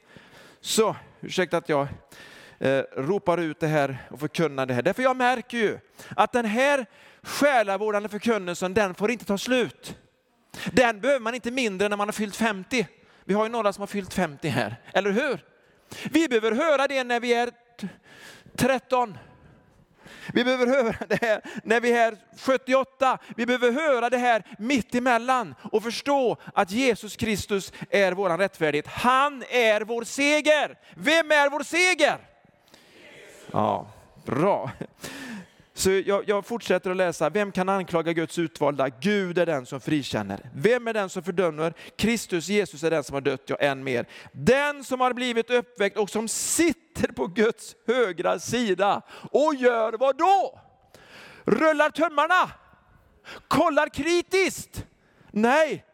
Så, 0.62 0.96
ursäkta 1.22 1.58
att 1.58 1.70
jag 1.70 1.88
eh, 2.60 2.84
ropar 2.98 3.38
ut 3.38 3.60
det 3.60 3.68
här 3.68 3.98
och 4.12 4.20
förkunnar 4.20 4.66
det 4.66 4.74
här. 4.74 4.82
Därför 4.82 5.04
jag 5.04 5.16
märker 5.16 5.58
ju 5.58 5.80
att 6.16 6.32
den 6.32 6.46
här 6.46 6.86
själavårdande 7.24 8.10
förkunnelsen, 8.10 8.74
den 8.74 8.96
får 8.96 9.12
inte 9.12 9.26
ta 9.26 9.38
slut. 9.38 9.96
Den 10.72 11.00
behöver 11.00 11.20
man 11.20 11.36
inte 11.36 11.52
mindre 11.52 11.90
när 11.90 11.98
man 11.98 12.08
har 12.08 12.14
fyllt 12.14 12.36
50. 12.36 12.88
Vi 13.24 13.34
har 13.34 13.46
ju 13.46 13.52
några 13.52 13.74
som 13.74 13.82
har 13.82 13.88
fyllt 13.88 14.14
50 14.14 14.48
här, 14.48 14.76
eller 14.94 15.12
hur? 15.12 15.46
Vi 16.12 16.28
behöver 16.28 16.52
höra 16.52 16.88
det 16.88 17.04
när 17.04 17.20
vi 17.20 17.34
är 17.34 17.52
13. 18.56 19.18
Vi 20.34 20.44
behöver 20.44 20.68
höra 20.68 21.06
det 21.08 21.22
här 21.22 21.42
när 21.64 21.82
vi 21.82 21.92
är 21.92 22.18
78. 22.38 23.18
Vi 23.38 23.46
behöver 23.46 23.72
höra 23.72 24.10
det 24.10 24.18
här 24.18 24.44
mitt 24.60 24.96
emellan 24.96 25.56
och 25.72 25.84
förstå 25.84 26.38
att 26.54 26.72
Jesus 26.72 27.16
Kristus 27.16 27.74
är 27.90 28.12
vår 28.12 28.38
rättfärdighet. 28.38 28.88
Han 28.88 29.44
är 29.50 29.82
vår 29.82 30.04
seger. 30.04 30.78
Vem 30.96 31.32
är 31.32 31.50
vår 31.50 31.64
seger? 31.64 32.29
Ja, 33.52 33.88
bra. 34.26 34.72
Så 35.74 35.92
jag, 35.92 36.30
jag, 36.30 36.46
fortsätter 36.46 36.92
att 36.92 36.98
läsa. 36.98 37.30
Vem 37.30 37.52
kan 37.52 37.70
anklaga 37.70 38.14
Guds 38.14 38.40
utvalda? 38.40 38.90
Gud 38.90 39.38
är 39.38 39.46
den 39.46 39.66
som 39.66 39.82
frikänner. 39.82 40.50
Vem 40.54 40.88
är 40.88 40.94
den 40.94 41.10
som 41.10 41.24
fördömer? 41.24 41.74
Kristus 41.96 42.48
Jesus 42.48 42.84
är 42.84 42.92
den 42.92 43.04
som 43.04 43.14
har 43.14 43.22
dött, 43.22 43.44
ja 43.46 43.56
än 43.56 43.84
mer. 43.84 44.06
Den 44.32 44.84
som 44.84 45.02
har 45.02 45.14
blivit 45.14 45.50
uppväckt 45.50 45.98
och 45.98 46.10
som 46.10 46.28
sitter 46.28 47.12
på 47.12 47.28
Guds 47.28 47.76
högra 47.88 48.40
sida 48.40 49.02
och 49.32 49.56
gör 49.56 49.94
vad 49.94 50.18
då? 50.18 50.60
Rullar 51.44 51.90
tummarna? 51.90 52.52
Kollar 53.48 53.90
kritiskt? 53.90 54.86
Nej. 55.32 55.86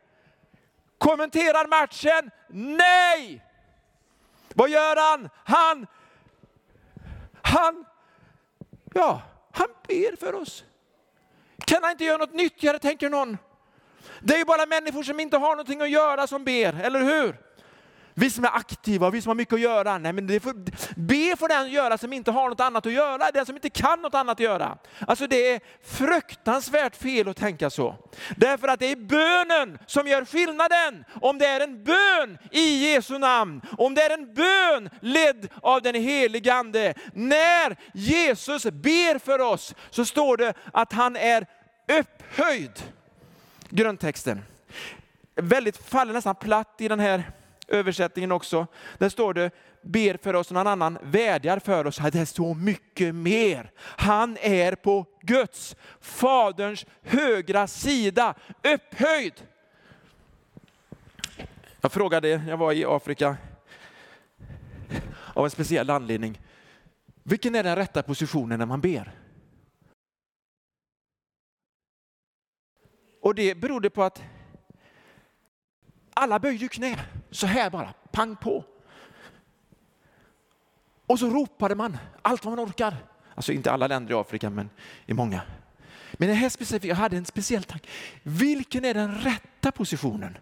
Kommenterar 0.98 1.68
matchen? 1.68 2.32
Nej. 2.78 3.42
Vad 4.54 4.70
gör 4.70 5.12
han? 5.12 5.30
Han, 5.44 5.88
han, 7.46 7.86
ja, 8.94 9.22
han 9.52 9.68
ber 9.88 10.16
för 10.16 10.36
oss. 10.36 10.64
Kan 11.66 11.84
han 11.84 11.92
inte 11.92 12.04
göra 12.04 12.18
något 12.18 12.34
nyttigare, 12.34 12.80
tänker 12.80 13.10
någon. 13.10 13.38
Det 14.22 14.34
är 14.34 14.38
ju 14.38 14.46
bara 14.46 14.66
människor 14.66 15.04
som 15.04 15.20
inte 15.20 15.38
har 15.38 15.50
någonting 15.50 15.82
att 15.82 15.90
göra 15.90 16.28
som 16.28 16.44
ber, 16.44 16.82
eller 16.82 17.00
hur? 17.00 17.38
Vi 18.17 18.29
som 18.29 18.45
är 18.45 18.55
aktiva, 18.55 19.10
vi 19.10 19.22
som 19.22 19.29
har 19.29 19.36
mycket 19.36 19.53
att 19.53 19.60
göra. 19.60 19.98
Nej, 19.98 20.13
men 20.13 20.27
det 20.27 20.39
får, 20.39 20.53
be 20.95 21.36
får 21.38 21.48
den 21.48 21.72
göra 21.72 21.98
som 21.98 22.13
inte 22.13 22.31
har 22.31 22.50
något 22.50 22.60
annat 22.60 22.86
att 22.86 22.93
göra, 22.93 23.31
den 23.31 23.45
som 23.45 23.55
inte 23.55 23.69
kan 23.69 24.01
något 24.01 24.15
annat 24.15 24.34
att 24.34 24.39
göra. 24.39 24.77
Alltså 25.07 25.27
det 25.27 25.51
är 25.51 25.60
fruktansvärt 25.84 26.95
fel 26.95 27.29
att 27.29 27.38
tänka 27.38 27.69
så. 27.69 27.95
Därför 28.38 28.67
att 28.67 28.79
det 28.79 28.91
är 28.91 28.95
bönen 28.95 29.77
som 29.86 30.07
gör 30.07 30.25
skillnaden. 30.25 31.05
Om 31.22 31.38
det 31.38 31.45
är 31.45 31.60
en 31.60 31.84
bön 31.84 32.38
i 32.51 32.91
Jesu 32.91 33.17
namn, 33.17 33.62
om 33.77 33.95
det 33.95 34.01
är 34.01 34.13
en 34.13 34.34
bön 34.34 34.89
ledd 35.01 35.48
av 35.62 35.81
den 35.81 35.95
helige 35.95 36.53
Ande. 36.53 36.93
När 37.13 37.77
Jesus 37.93 38.63
ber 38.63 39.19
för 39.19 39.41
oss 39.41 39.75
så 39.89 40.05
står 40.05 40.38
det 40.38 40.53
att 40.74 40.93
han 40.93 41.15
är 41.15 41.48
upphöjd. 42.00 42.84
Grundtexten. 43.69 44.41
Väldigt 45.36 45.77
faller 45.77 46.13
nästan 46.13 46.36
platt 46.36 46.75
i 46.77 46.88
den 46.88 47.00
här 47.00 47.24
översättningen 47.67 48.31
också. 48.31 48.67
Där 48.98 49.10
står 49.10 49.34
det, 49.34 49.51
ber 49.81 50.17
för 50.24 50.34
oss, 50.34 50.51
någon 50.51 50.67
annan 50.67 50.98
vädjar 51.01 51.60
för 51.60 51.88
oss. 51.88 51.98
Det 51.98 52.19
är 52.19 52.25
så 52.25 52.53
mycket 52.53 53.15
mer. 53.15 53.72
Han 53.79 54.38
är 54.41 54.75
på 54.75 55.05
Guds, 55.22 55.75
Faderns 56.00 56.86
högra 57.01 57.67
sida, 57.67 58.36
upphöjd. 58.63 59.34
Jag 61.81 61.91
frågade, 61.91 62.27
jag 62.29 62.57
var 62.57 62.74
i 62.74 62.86
Afrika 62.86 63.38
av 65.34 65.45
en 65.45 65.51
speciell 65.51 65.89
anledning. 65.89 66.41
Vilken 67.24 67.55
är 67.55 67.63
den 67.63 67.75
rätta 67.75 68.03
positionen 68.03 68.60
när 68.60 68.65
man 68.65 68.81
ber? 68.81 69.12
Och 73.22 73.36
det 73.36 73.55
berodde 73.55 73.89
på 73.89 74.03
att 74.03 74.24
alla 76.13 76.39
böjde 76.39 76.67
knä, 76.67 77.05
så 77.36 77.48
här 77.48 77.70
bara, 77.70 77.94
pang 78.12 78.36
på. 78.36 78.63
Och 81.06 81.20
så 81.20 81.30
ropade 81.30 81.75
man 81.75 81.98
allt 82.22 82.46
vad 82.46 82.58
man 82.58 82.65
orkar. 82.65 82.96
Alltså 83.36 83.51
inte 83.51 83.72
alla 83.72 83.88
länder 83.88 84.12
i 84.12 84.18
Afrika, 84.18 84.50
men 84.50 84.70
i 85.06 85.13
många. 85.13 85.42
Men 86.13 86.30
det 86.30 86.36
här 86.36 86.50
specifika, 86.50 86.88
jag 86.88 86.96
hade 86.96 87.18
en 87.18 87.25
speciell 87.25 87.63
tanke. 87.63 87.89
Vilken 88.24 88.86
är 88.86 88.94
den 88.94 89.15
rätta 89.15 89.72
positionen? 89.72 90.38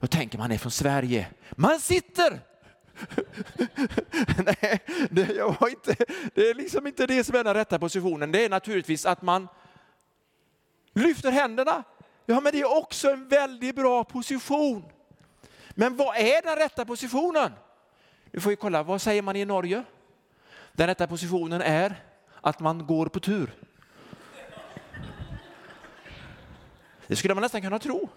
Då 0.00 0.06
tänker 0.06 0.38
man 0.38 0.52
är 0.52 0.58
från 0.58 0.72
Sverige. 0.72 1.26
Man 1.50 1.80
sitter! 1.80 2.40
Nej, 4.44 4.80
det, 5.10 5.32
jag 5.36 5.56
var 5.60 5.68
inte, 5.68 5.96
det 6.34 6.50
är 6.50 6.54
liksom 6.54 6.86
inte 6.86 7.06
det 7.06 7.24
som 7.24 7.36
är 7.36 7.44
den 7.44 7.54
rätta 7.54 7.78
positionen. 7.78 8.32
Det 8.32 8.44
är 8.44 8.50
naturligtvis 8.50 9.06
att 9.06 9.22
man 9.22 9.48
lyfter 10.94 11.30
händerna 11.30 11.84
Ja, 12.30 12.40
men 12.40 12.52
det 12.52 12.60
är 12.60 12.78
också 12.78 13.10
en 13.10 13.28
väldigt 13.28 13.74
bra 13.76 14.04
position. 14.04 14.84
Men 15.80 15.96
vad 15.96 16.16
är 16.16 16.42
den 16.42 16.56
rätta 16.56 16.84
positionen? 16.84 17.52
Nu 18.30 18.40
får 18.40 18.50
vi 18.50 18.56
kolla, 18.56 18.82
vad 18.82 19.02
säger 19.02 19.22
man 19.22 19.36
i 19.36 19.44
Norge? 19.44 19.84
Den 20.72 20.86
rätta 20.86 21.06
positionen 21.06 21.62
är 21.62 22.04
att 22.40 22.60
man 22.60 22.86
går 22.86 23.06
på 23.06 23.20
tur. 23.20 23.54
Det 27.06 27.16
skulle 27.16 27.34
man 27.34 27.42
nästan 27.42 27.62
kunna 27.62 27.78
tro. 27.78 28.08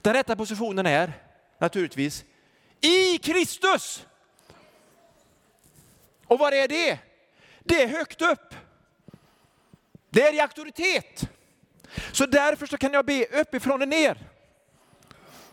Den 0.00 0.12
rätta 0.12 0.36
positionen 0.36 0.86
är 0.86 1.12
naturligtvis 1.58 2.24
i 2.80 3.18
Kristus. 3.18 4.06
Och 6.26 6.38
vad 6.38 6.54
är 6.54 6.68
det? 6.68 6.98
Det 7.60 7.82
är 7.82 7.88
högt 7.88 8.22
upp. 8.22 8.54
Det 10.10 10.22
är 10.22 10.34
i 10.34 10.40
auktoritet. 10.40 11.28
Så 12.12 12.26
därför 12.26 12.66
så 12.66 12.76
kan 12.78 12.92
jag 12.92 13.06
be 13.06 13.26
uppifrån 13.40 13.82
och 13.82 13.88
ner. 13.88 14.28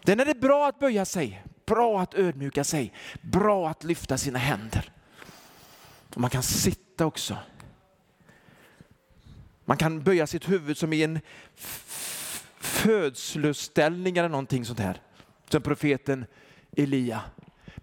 Den 0.06 0.20
är 0.20 0.26
det 0.26 0.36
bra 0.36 0.68
att 0.68 0.80
böja 0.80 1.06
sig, 1.06 1.44
bra 1.66 2.02
att 2.02 2.14
ödmjuka 2.14 2.64
sig, 2.64 2.94
bra 3.22 3.70
att 3.70 3.84
lyfta 3.84 4.18
sina 4.18 4.40
händer. 4.40 4.92
Och 6.16 6.22
man 6.22 6.30
kan 6.30 6.44
sitta 6.44 7.06
också. 7.06 7.38
Man 9.66 9.78
kan 9.78 10.04
böja 10.04 10.28
sitt 10.28 10.50
huvud 10.50 10.78
som 10.78 10.94
i 10.94 11.04
en 11.04 11.20
födsloställning 12.60 14.18
eller 14.18 14.30
någonting 14.30 14.66
sånt 14.66 14.80
här. 14.80 15.02
Som 15.50 15.62
profeten 15.62 16.26
Elia. 16.78 17.22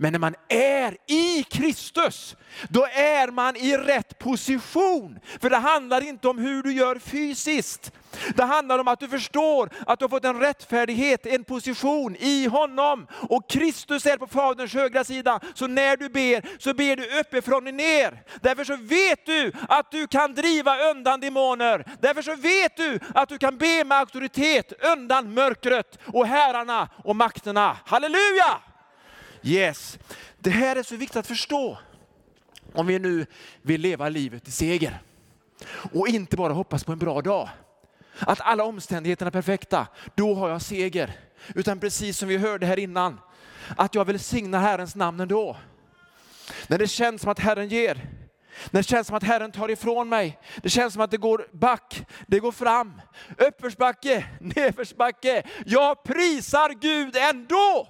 Men 0.02 0.12
när 0.12 0.18
man 0.18 0.35
är 0.49 0.97
i 1.06 1.42
Kristus, 1.42 2.37
då 2.68 2.87
är 2.87 3.30
man 3.30 3.56
i 3.56 3.76
rätt 3.76 4.18
position. 4.18 5.18
För 5.40 5.50
det 5.50 5.56
handlar 5.56 6.00
inte 6.00 6.28
om 6.28 6.38
hur 6.38 6.62
du 6.62 6.73
gör 6.73 6.99
fysiskt. 6.99 7.92
Det 8.37 8.44
handlar 8.44 8.78
om 8.78 8.88
att 8.88 9.00
du 9.00 9.09
förstår 9.09 9.71
att 9.87 9.99
du 9.99 10.04
har 10.04 10.09
fått 10.09 10.25
en 10.25 10.40
rättfärdighet, 10.40 11.26
en 11.26 11.44
position 11.44 12.16
i 12.16 12.47
honom. 12.47 13.06
Och 13.28 13.50
Kristus 13.50 14.06
är 14.06 14.16
på 14.16 14.26
Faderns 14.26 14.75
högra 14.75 15.04
sida. 15.04 15.40
Så 15.54 15.66
när 15.66 15.97
du 15.97 16.09
ber, 16.09 16.59
så 16.59 16.75
ber 16.75 16.97
du 16.97 17.21
uppifrån 17.21 17.66
och 17.66 17.75
ner. 17.75 18.23
Därför 18.40 18.64
så 18.64 18.76
vet 18.76 19.26
du 19.26 19.52
att 19.68 19.90
du 19.90 20.06
kan 20.06 20.35
driva 20.35 20.90
undan 20.90 21.21
demoner. 21.21 21.85
Därför 22.00 22.23
så 22.23 22.35
vet 22.35 22.76
du 22.76 22.99
att 23.14 23.28
du 23.28 23.38
kan 23.38 23.59
be 23.59 23.85
med 23.85 23.99
auktoritet 23.99 24.73
undan 24.92 25.35
mörkret 25.35 25.99
och 26.06 26.26
herrarna 26.26 26.88
och 27.04 27.16
makterna. 27.16 27.76
Halleluja! 27.85 28.72
Yes. 29.42 29.99
Det 30.38 30.50
här 30.50 30.76
är 30.76 30.82
så 30.82 30.96
viktigt 30.96 31.16
att 31.16 31.26
förstå 31.26 31.78
om 32.72 32.87
vi 32.87 32.99
nu 32.99 33.26
vill 33.62 33.80
leva 33.80 34.08
livet 34.08 34.49
i 34.49 34.50
seger. 34.50 35.02
Och 35.92 36.08
inte 36.08 36.37
bara 36.37 36.52
hoppas 36.52 36.84
på 36.84 36.92
en 36.92 36.99
bra 36.99 37.20
dag. 37.20 37.49
Att 38.18 38.40
alla 38.40 38.64
omständigheter 38.64 39.26
är 39.26 39.30
perfekta, 39.30 39.87
då 40.14 40.34
har 40.34 40.49
jag 40.49 40.62
seger. 40.62 41.12
Utan 41.54 41.80
precis 41.80 42.18
som 42.18 42.28
vi 42.28 42.37
hörde 42.37 42.66
här 42.66 42.78
innan, 42.78 43.20
att 43.76 43.94
jag 43.94 44.04
vill 44.04 44.20
signa 44.20 44.58
Herrens 44.58 44.94
namn 44.94 45.20
ändå. 45.20 45.56
När 46.66 46.78
det 46.78 46.87
känns 46.87 47.22
som 47.22 47.30
att 47.30 47.38
Herren 47.38 47.68
ger, 47.68 48.08
När 48.70 48.80
det 48.80 48.88
känns 48.88 49.06
som 49.06 49.16
att 49.16 49.22
Herren 49.22 49.52
tar 49.52 49.70
ifrån 49.70 50.08
mig. 50.08 50.38
Det 50.62 50.68
känns 50.68 50.92
som 50.92 51.02
att 51.02 51.11
det 51.11 51.16
går 51.16 51.49
back, 51.52 52.06
det 52.26 52.38
går 52.40 52.52
fram. 52.52 53.00
Uppförsbacke, 53.38 54.26
nedförsbacke. 54.40 55.42
Jag 55.66 56.02
prisar 56.02 56.75
Gud 56.80 57.16
ändå. 57.16 57.88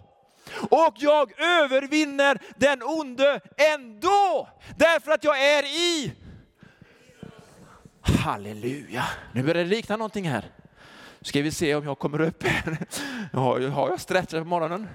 Och 0.54 0.94
jag 0.96 1.40
övervinner 1.40 2.38
den 2.56 2.82
onde 2.82 3.40
ändå. 3.74 4.48
Därför 4.76 5.12
att 5.12 5.24
jag 5.24 5.44
är 5.44 5.64
i 5.64 6.12
Halleluja. 8.02 9.04
Nu 9.32 9.42
börjar 9.42 9.64
det 9.64 9.70
likna 9.70 9.96
någonting 9.96 10.28
här. 10.28 10.44
Ska 11.20 11.42
vi 11.42 11.52
se 11.52 11.74
om 11.74 11.84
jag 11.84 11.98
kommer 11.98 12.20
upp 12.20 12.42
här. 12.42 12.78
Har 13.70 13.90
jag 13.90 14.00
stretchat 14.00 14.40
på 14.40 14.44
morgonen? 14.44 14.88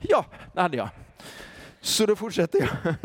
Ja, 0.00 0.24
det 0.54 0.60
hade 0.60 0.76
jag. 0.76 0.88
Så 1.80 2.06
då 2.06 2.16
fortsätter 2.16 2.58
jag. 2.60 2.94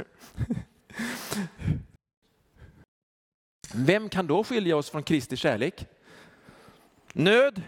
Vem 3.74 4.10
kan 4.10 4.28
då 4.28 4.44
skilja 4.44 4.78
oss 4.78 4.90
från 4.90 5.04
Kristi 5.04 5.38
kärlek? 5.38 5.86
Nöd. 7.14 7.62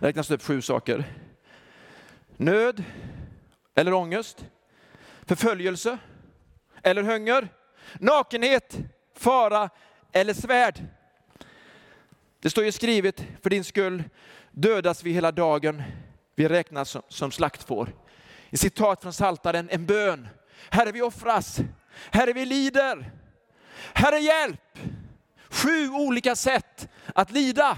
Det 0.00 0.06
räknas 0.06 0.30
upp 0.30 0.42
sju 0.42 0.62
saker. 0.62 1.04
Nöd 2.36 2.84
eller 3.74 3.92
ångest. 3.92 4.46
Förföljelse 5.22 5.98
eller 6.82 7.02
hunger. 7.02 7.48
Nakenhet, 7.94 8.78
fara 9.16 9.70
eller 10.12 10.34
svärd. 10.34 10.82
Det 12.40 12.50
står 12.50 12.64
ju 12.64 12.72
skrivet, 12.72 13.26
för 13.42 13.50
din 13.50 13.64
skull 13.64 14.02
dödas 14.50 15.02
vi 15.02 15.12
hela 15.12 15.32
dagen, 15.32 15.82
vi 16.34 16.48
räknas 16.48 16.90
som, 16.90 17.02
som 17.08 17.30
slaktfår. 17.30 17.94
I 18.50 18.56
citat 18.56 19.02
från 19.02 19.12
Saltaren, 19.12 19.68
en 19.70 19.86
bön. 19.86 20.28
Herre 20.70 20.92
vi 20.92 21.02
offras, 21.02 21.60
Herre 22.10 22.32
vi 22.32 22.46
lider, 22.46 23.10
Herre 23.92 24.18
hjälp. 24.18 24.78
Sju 25.48 25.88
olika 25.88 26.36
sätt 26.36 26.88
att 27.14 27.30
lida. 27.30 27.76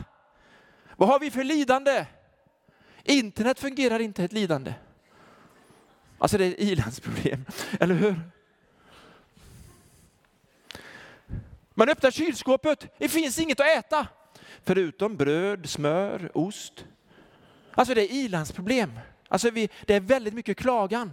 Vad 0.97 1.09
har 1.09 1.19
vi 1.19 1.31
för 1.31 1.45
lidande? 1.45 2.07
Internet 3.07 3.61
fungerar 3.61 3.99
inte 3.99 4.25
ett 4.25 4.33
lidande. 4.33 4.75
Alltså 6.19 6.39
det 6.39 6.45
är 6.45 6.53
ett 6.53 6.61
ilandsproblem, 6.61 7.45
eller 7.81 7.95
hur? 7.95 8.21
Man 11.75 11.89
öppnar 11.89 12.11
kylskåpet, 12.11 12.95
det 12.99 13.09
finns 13.09 13.39
inget 13.39 13.61
att 13.61 13.67
äta. 13.67 14.07
Förutom 14.65 15.17
bröd, 15.17 15.69
smör, 15.69 16.31
ost. 16.35 16.87
Alltså 17.75 17.95
det 17.95 18.03
är 18.03 18.13
ilandsproblem. 18.13 18.99
Alltså 19.29 19.51
vi, 19.51 19.69
det 19.87 19.95
är 19.95 20.01
väldigt 20.01 20.35
mycket 20.35 20.57
klagan. 20.57 21.13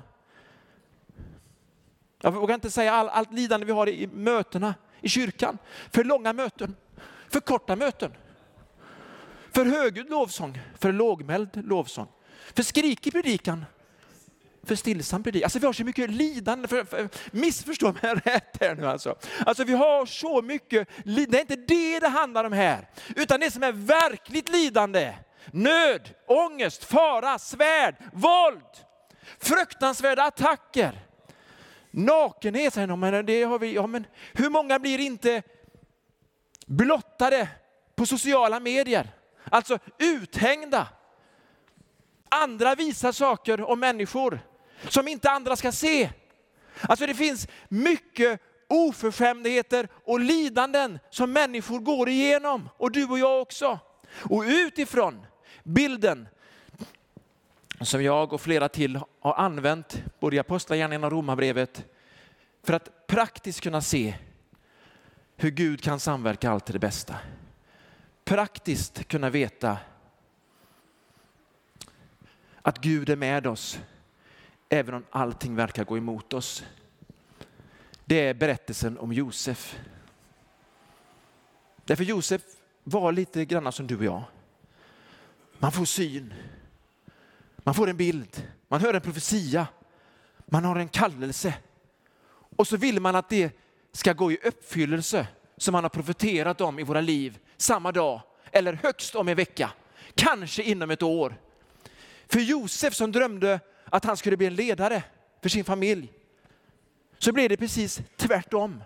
Jag 2.21 2.31
vågar 2.31 2.55
inte 2.55 2.71
säga 2.71 2.93
all, 2.93 3.09
allt 3.09 3.33
lidande 3.33 3.65
vi 3.65 3.71
har 3.71 3.89
i 3.89 4.07
mötena 4.07 4.75
i 5.01 5.09
kyrkan. 5.09 5.57
För 5.91 6.03
långa 6.03 6.33
möten, 6.33 6.75
för 7.29 7.39
korta 7.39 7.75
möten. 7.75 8.11
För 9.53 9.65
högljudd 9.65 10.09
lovsång, 10.09 10.59
för 10.79 10.91
lågmäld 10.91 11.49
lovsång. 11.67 12.07
För 12.53 12.63
skrikig 12.63 13.13
predikan, 13.13 13.65
för 14.63 14.75
stillsam 14.75 15.23
predikan. 15.23 15.45
Alltså 15.45 15.59
vi 15.59 15.65
har 15.65 15.73
så 15.73 15.83
mycket 15.83 16.09
lidande, 16.09 16.67
för, 16.67 16.83
för, 16.83 17.09
missförstå 17.31 17.95
mig 18.01 18.13
rätt 18.25 18.57
här 18.61 18.75
nu 18.75 18.87
alltså. 18.87 19.15
Alltså 19.45 19.63
vi 19.63 19.73
har 19.73 20.05
så 20.05 20.41
mycket, 20.41 20.87
lidande. 21.03 21.31
det 21.31 21.37
är 21.37 21.41
inte 21.41 21.73
det 21.73 21.99
det 21.99 22.07
handlar 22.07 22.43
om 22.43 22.53
här. 22.53 22.87
Utan 23.15 23.39
det 23.39 23.51
som 23.51 23.63
är 23.63 23.71
verkligt 23.71 24.49
lidande. 24.49 25.13
Nöd, 25.51 26.09
ångest, 26.27 26.83
fara, 26.83 27.39
svärd, 27.39 27.95
våld, 28.13 28.61
fruktansvärda 29.39 30.23
attacker. 30.23 30.99
Nakenhet 31.91 32.73
säger 32.73 32.87
de, 32.87 32.99
men 32.99 33.25
det 33.25 33.43
har 33.43 33.59
vi, 33.59 33.73
ja, 33.73 33.87
men 33.87 34.05
hur 34.33 34.49
många 34.49 34.79
blir 34.79 34.99
inte 34.99 35.43
blottade 36.65 37.47
på 37.95 38.05
sociala 38.05 38.59
medier? 38.59 39.09
Alltså 39.53 39.79
uthängda. 39.99 40.87
Andra 42.29 42.75
visar 42.75 43.11
saker 43.11 43.61
om 43.61 43.79
människor 43.79 44.39
som 44.89 45.07
inte 45.07 45.29
andra 45.29 45.55
ska 45.55 45.71
se. 45.71 46.09
Alltså 46.81 47.05
det 47.05 47.13
finns 47.13 47.47
mycket 47.69 48.41
oförskämdheter 48.67 49.87
och 50.05 50.19
lidanden 50.19 50.99
som 51.09 51.33
människor 51.33 51.79
går 51.79 52.09
igenom, 52.09 52.69
och 52.77 52.91
du 52.91 53.05
och 53.05 53.19
jag 53.19 53.41
också. 53.41 53.79
Och 54.29 54.43
utifrån 54.47 55.25
bilden 55.63 56.27
som 57.81 58.03
jag 58.03 58.33
och 58.33 58.41
flera 58.41 58.69
till 58.69 58.99
har 59.19 59.33
använt, 59.33 60.03
både 60.19 60.35
i 60.35 60.39
Apostlagärningarna 60.39 61.07
och 61.07 61.13
Romarbrevet, 61.13 61.85
för 62.63 62.73
att 62.73 63.07
praktiskt 63.07 63.61
kunna 63.61 63.81
se 63.81 64.15
hur 65.35 65.51
Gud 65.51 65.81
kan 65.81 65.99
samverka 65.99 66.51
allt 66.51 66.65
till 66.65 66.73
det 66.73 66.79
bästa. 66.79 67.15
Praktiskt 68.23 69.07
kunna 69.07 69.29
veta 69.29 69.77
att 72.61 72.81
Gud 72.81 73.09
är 73.09 73.15
med 73.15 73.47
oss 73.47 73.79
även 74.69 74.93
om 74.95 75.05
allting 75.09 75.55
verkar 75.55 75.83
gå 75.83 75.97
emot 75.97 76.33
oss. 76.33 76.63
Det 78.05 78.27
är 78.27 78.33
berättelsen 78.33 78.97
om 78.97 79.13
Josef. 79.13 79.79
Därför 81.85 82.03
Josef 82.03 82.41
var 82.83 83.11
lite 83.11 83.45
grann 83.45 83.71
som 83.71 83.87
du 83.87 83.97
och 83.97 84.03
jag. 84.03 84.23
Man 85.59 85.71
får 85.71 85.85
syn, 85.85 86.33
man 87.57 87.75
får 87.75 87.89
en 87.89 87.97
bild, 87.97 88.47
man 88.67 88.81
hör 88.81 88.93
en 88.93 89.01
profetia, 89.01 89.67
man 90.45 90.65
har 90.65 90.75
en 90.75 90.89
kallelse. 90.89 91.53
Och 92.55 92.67
så 92.67 92.77
vill 92.77 92.99
man 92.99 93.15
att 93.15 93.29
det 93.29 93.51
ska 93.91 94.13
gå 94.13 94.31
i 94.31 94.37
uppfyllelse 94.43 95.27
som 95.63 95.73
han 95.73 95.83
har 95.83 95.89
profeterat 95.89 96.61
om 96.61 96.79
i 96.79 96.83
våra 96.83 97.01
liv 97.01 97.39
samma 97.57 97.91
dag 97.91 98.21
eller 98.51 98.73
högst 98.73 99.15
om 99.15 99.27
en 99.27 99.35
vecka, 99.35 99.71
kanske 100.15 100.63
inom 100.63 100.91
ett 100.91 101.03
år. 101.03 101.35
För 102.27 102.39
Josef 102.39 102.93
som 102.93 103.11
drömde 103.11 103.59
att 103.85 104.05
han 104.05 104.17
skulle 104.17 104.37
bli 104.37 104.47
en 104.47 104.55
ledare 104.55 105.03
för 105.41 105.49
sin 105.49 105.63
familj, 105.63 106.11
så 107.17 107.31
blev 107.31 107.49
det 107.49 107.57
precis 107.57 108.01
tvärtom. 108.17 108.83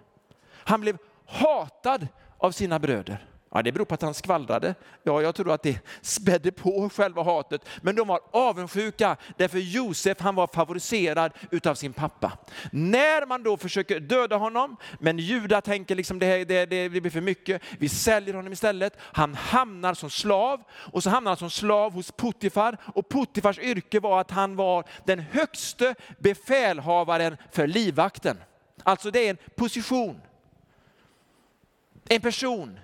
Han 0.49 0.81
blev 0.81 0.97
hatad 1.25 2.07
av 2.37 2.51
sina 2.51 2.79
bröder. 2.79 3.25
Ja, 3.51 3.61
det 3.61 3.71
beror 3.71 3.85
på 3.85 3.93
att 3.93 4.01
han 4.01 4.13
skvallrade. 4.13 4.75
Ja, 5.03 5.21
jag 5.21 5.35
tror 5.35 5.51
att 5.51 5.63
det 5.63 5.79
spädde 6.01 6.51
på 6.51 6.89
själva 6.89 7.23
hatet. 7.23 7.61
Men 7.81 7.95
de 7.95 8.07
var 8.07 8.19
avundsjuka 8.31 9.17
därför 9.37 9.57
Josef 9.57 10.19
han 10.19 10.35
var 10.35 10.47
favoriserad 10.47 11.31
utav 11.51 11.75
sin 11.75 11.93
pappa. 11.93 12.37
När 12.71 13.25
man 13.25 13.43
då 13.43 13.57
försöker 13.57 13.99
döda 13.99 14.35
honom, 14.35 14.77
men 14.99 15.19
Juda 15.19 15.61
tänker 15.61 15.95
liksom 15.95 16.19
det, 16.19 16.25
här, 16.25 16.45
det, 16.45 16.65
det 16.65 16.89
blir 16.89 17.09
för 17.09 17.21
mycket, 17.21 17.61
vi 17.79 17.89
säljer 17.89 18.33
honom 18.33 18.53
istället. 18.53 18.97
Han 19.01 19.35
hamnar 19.35 19.93
som 19.93 20.09
slav 20.09 20.63
och 20.71 21.03
så 21.03 21.09
hamnar 21.09 21.31
han 21.31 21.37
som 21.37 21.49
slav 21.49 21.93
hos 21.93 22.11
Puttifar 22.11 22.77
och 22.95 23.09
Puttifars 23.09 23.59
yrke 23.59 23.99
var 23.99 24.21
att 24.21 24.31
han 24.31 24.55
var 24.55 24.83
den 25.05 25.19
högste 25.19 25.95
befälhavaren 26.19 27.37
för 27.51 27.67
livvakten. 27.67 28.37
Alltså 28.83 29.11
det 29.11 29.19
är 29.19 29.29
en 29.29 29.37
position. 29.55 30.21
En 32.09 32.21
person 32.21 32.79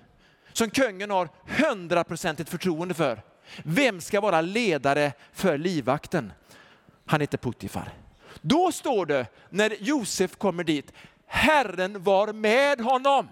som 0.54 0.70
kungen 0.70 1.10
har 1.10 1.28
hundraprocentigt 1.46 2.50
förtroende 2.50 2.94
för. 2.94 3.22
Vem 3.64 4.00
ska 4.00 4.20
vara 4.20 4.40
ledare 4.40 5.12
för 5.32 5.58
livvakten? 5.58 6.32
Han 7.06 7.20
heter 7.20 7.38
Puttifar. 7.38 7.92
Då 8.40 8.72
står 8.72 9.06
det 9.06 9.26
när 9.50 9.76
Josef 9.80 10.36
kommer 10.36 10.64
dit, 10.64 10.92
Herren 11.26 12.02
var 12.02 12.32
med 12.32 12.80
honom. 12.80 13.28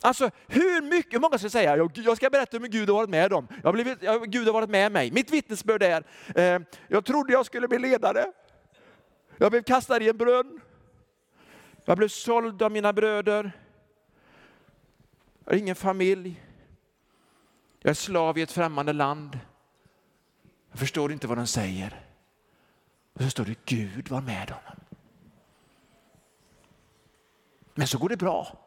Alltså 0.00 0.30
hur 0.46 0.82
mycket, 0.82 1.14
hur 1.14 1.18
många 1.18 1.38
ska 1.38 1.50
säga, 1.50 1.76
jag 1.94 2.16
ska 2.16 2.30
berätta 2.30 2.58
hur 2.58 2.66
Gud 2.66 2.88
har 2.88 2.96
varit 2.96 3.10
med 3.10 3.30
dem. 3.30 3.48
Jag 3.50 3.68
har 3.68 3.72
blivit, 3.72 4.00
Gud 4.26 4.46
har 4.46 4.52
varit 4.52 4.70
med 4.70 4.92
mig. 4.92 5.10
Mitt 5.10 5.30
vittnesbörd 5.30 5.82
är, 5.82 6.04
eh, 6.34 6.60
jag 6.88 7.04
trodde 7.04 7.32
jag 7.32 7.46
skulle 7.46 7.68
bli 7.68 7.78
ledare. 7.78 8.32
Jag 9.36 9.50
blev 9.50 9.62
kastad 9.62 10.02
i 10.02 10.08
en 10.08 10.16
brunn. 10.16 10.60
Jag 11.84 11.98
blev 11.98 12.08
såld 12.08 12.62
av 12.62 12.72
mina 12.72 12.92
bröder. 12.92 13.52
Jag 15.48 15.54
har 15.54 15.58
ingen 15.58 15.76
familj. 15.76 16.42
Jag 17.80 17.90
är 17.90 17.94
slav 17.94 18.38
i 18.38 18.42
ett 18.42 18.52
främmande 18.52 18.92
land. 18.92 19.38
Jag 20.70 20.78
förstår 20.78 21.12
inte 21.12 21.26
vad 21.26 21.38
de 21.38 21.46
säger. 21.46 22.00
Och 23.12 23.22
så 23.22 23.30
står 23.30 23.44
det 23.44 23.64
Gud 23.64 24.08
var 24.08 24.20
med 24.20 24.50
honom. 24.50 24.80
Men 27.74 27.86
så 27.86 27.98
går 27.98 28.08
det 28.08 28.16
bra. 28.16 28.58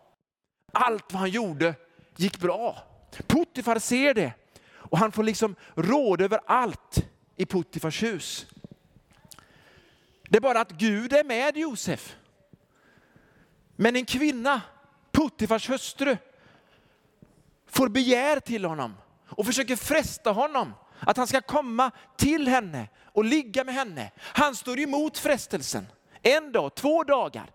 Allt 0.71 1.13
vad 1.13 1.19
han 1.19 1.29
gjorde 1.29 1.75
gick 2.15 2.39
bra. 2.39 2.83
Puttifar 3.27 3.79
ser 3.79 4.13
det 4.13 4.33
och 4.63 4.97
han 4.97 5.11
får 5.11 5.23
liksom 5.23 5.55
råd 5.75 6.21
över 6.21 6.39
allt 6.45 7.07
i 7.35 7.45
Puttifars 7.45 8.03
hus. 8.03 8.47
Det 10.29 10.37
är 10.37 10.41
bara 10.41 10.61
att 10.61 10.71
Gud 10.71 11.13
är 11.13 11.23
med 11.23 11.57
Josef. 11.57 12.15
Men 13.75 13.95
en 13.95 14.05
kvinna, 14.05 14.61
Puttifars 15.11 15.69
hustru, 15.69 16.17
får 17.71 17.89
begär 17.89 18.39
till 18.39 18.65
honom 18.65 18.93
och 19.29 19.45
försöker 19.45 19.75
fresta 19.75 20.31
honom 20.31 20.73
att 20.99 21.17
han 21.17 21.27
ska 21.27 21.41
komma 21.41 21.91
till 22.17 22.47
henne 22.47 22.87
och 23.05 23.25
ligga 23.25 23.63
med 23.63 23.75
henne. 23.75 24.11
Han 24.17 24.55
står 24.55 24.79
emot 24.79 25.17
frestelsen 25.17 25.87
en 26.21 26.51
dag, 26.51 26.75
två 26.75 27.03
dagar. 27.03 27.51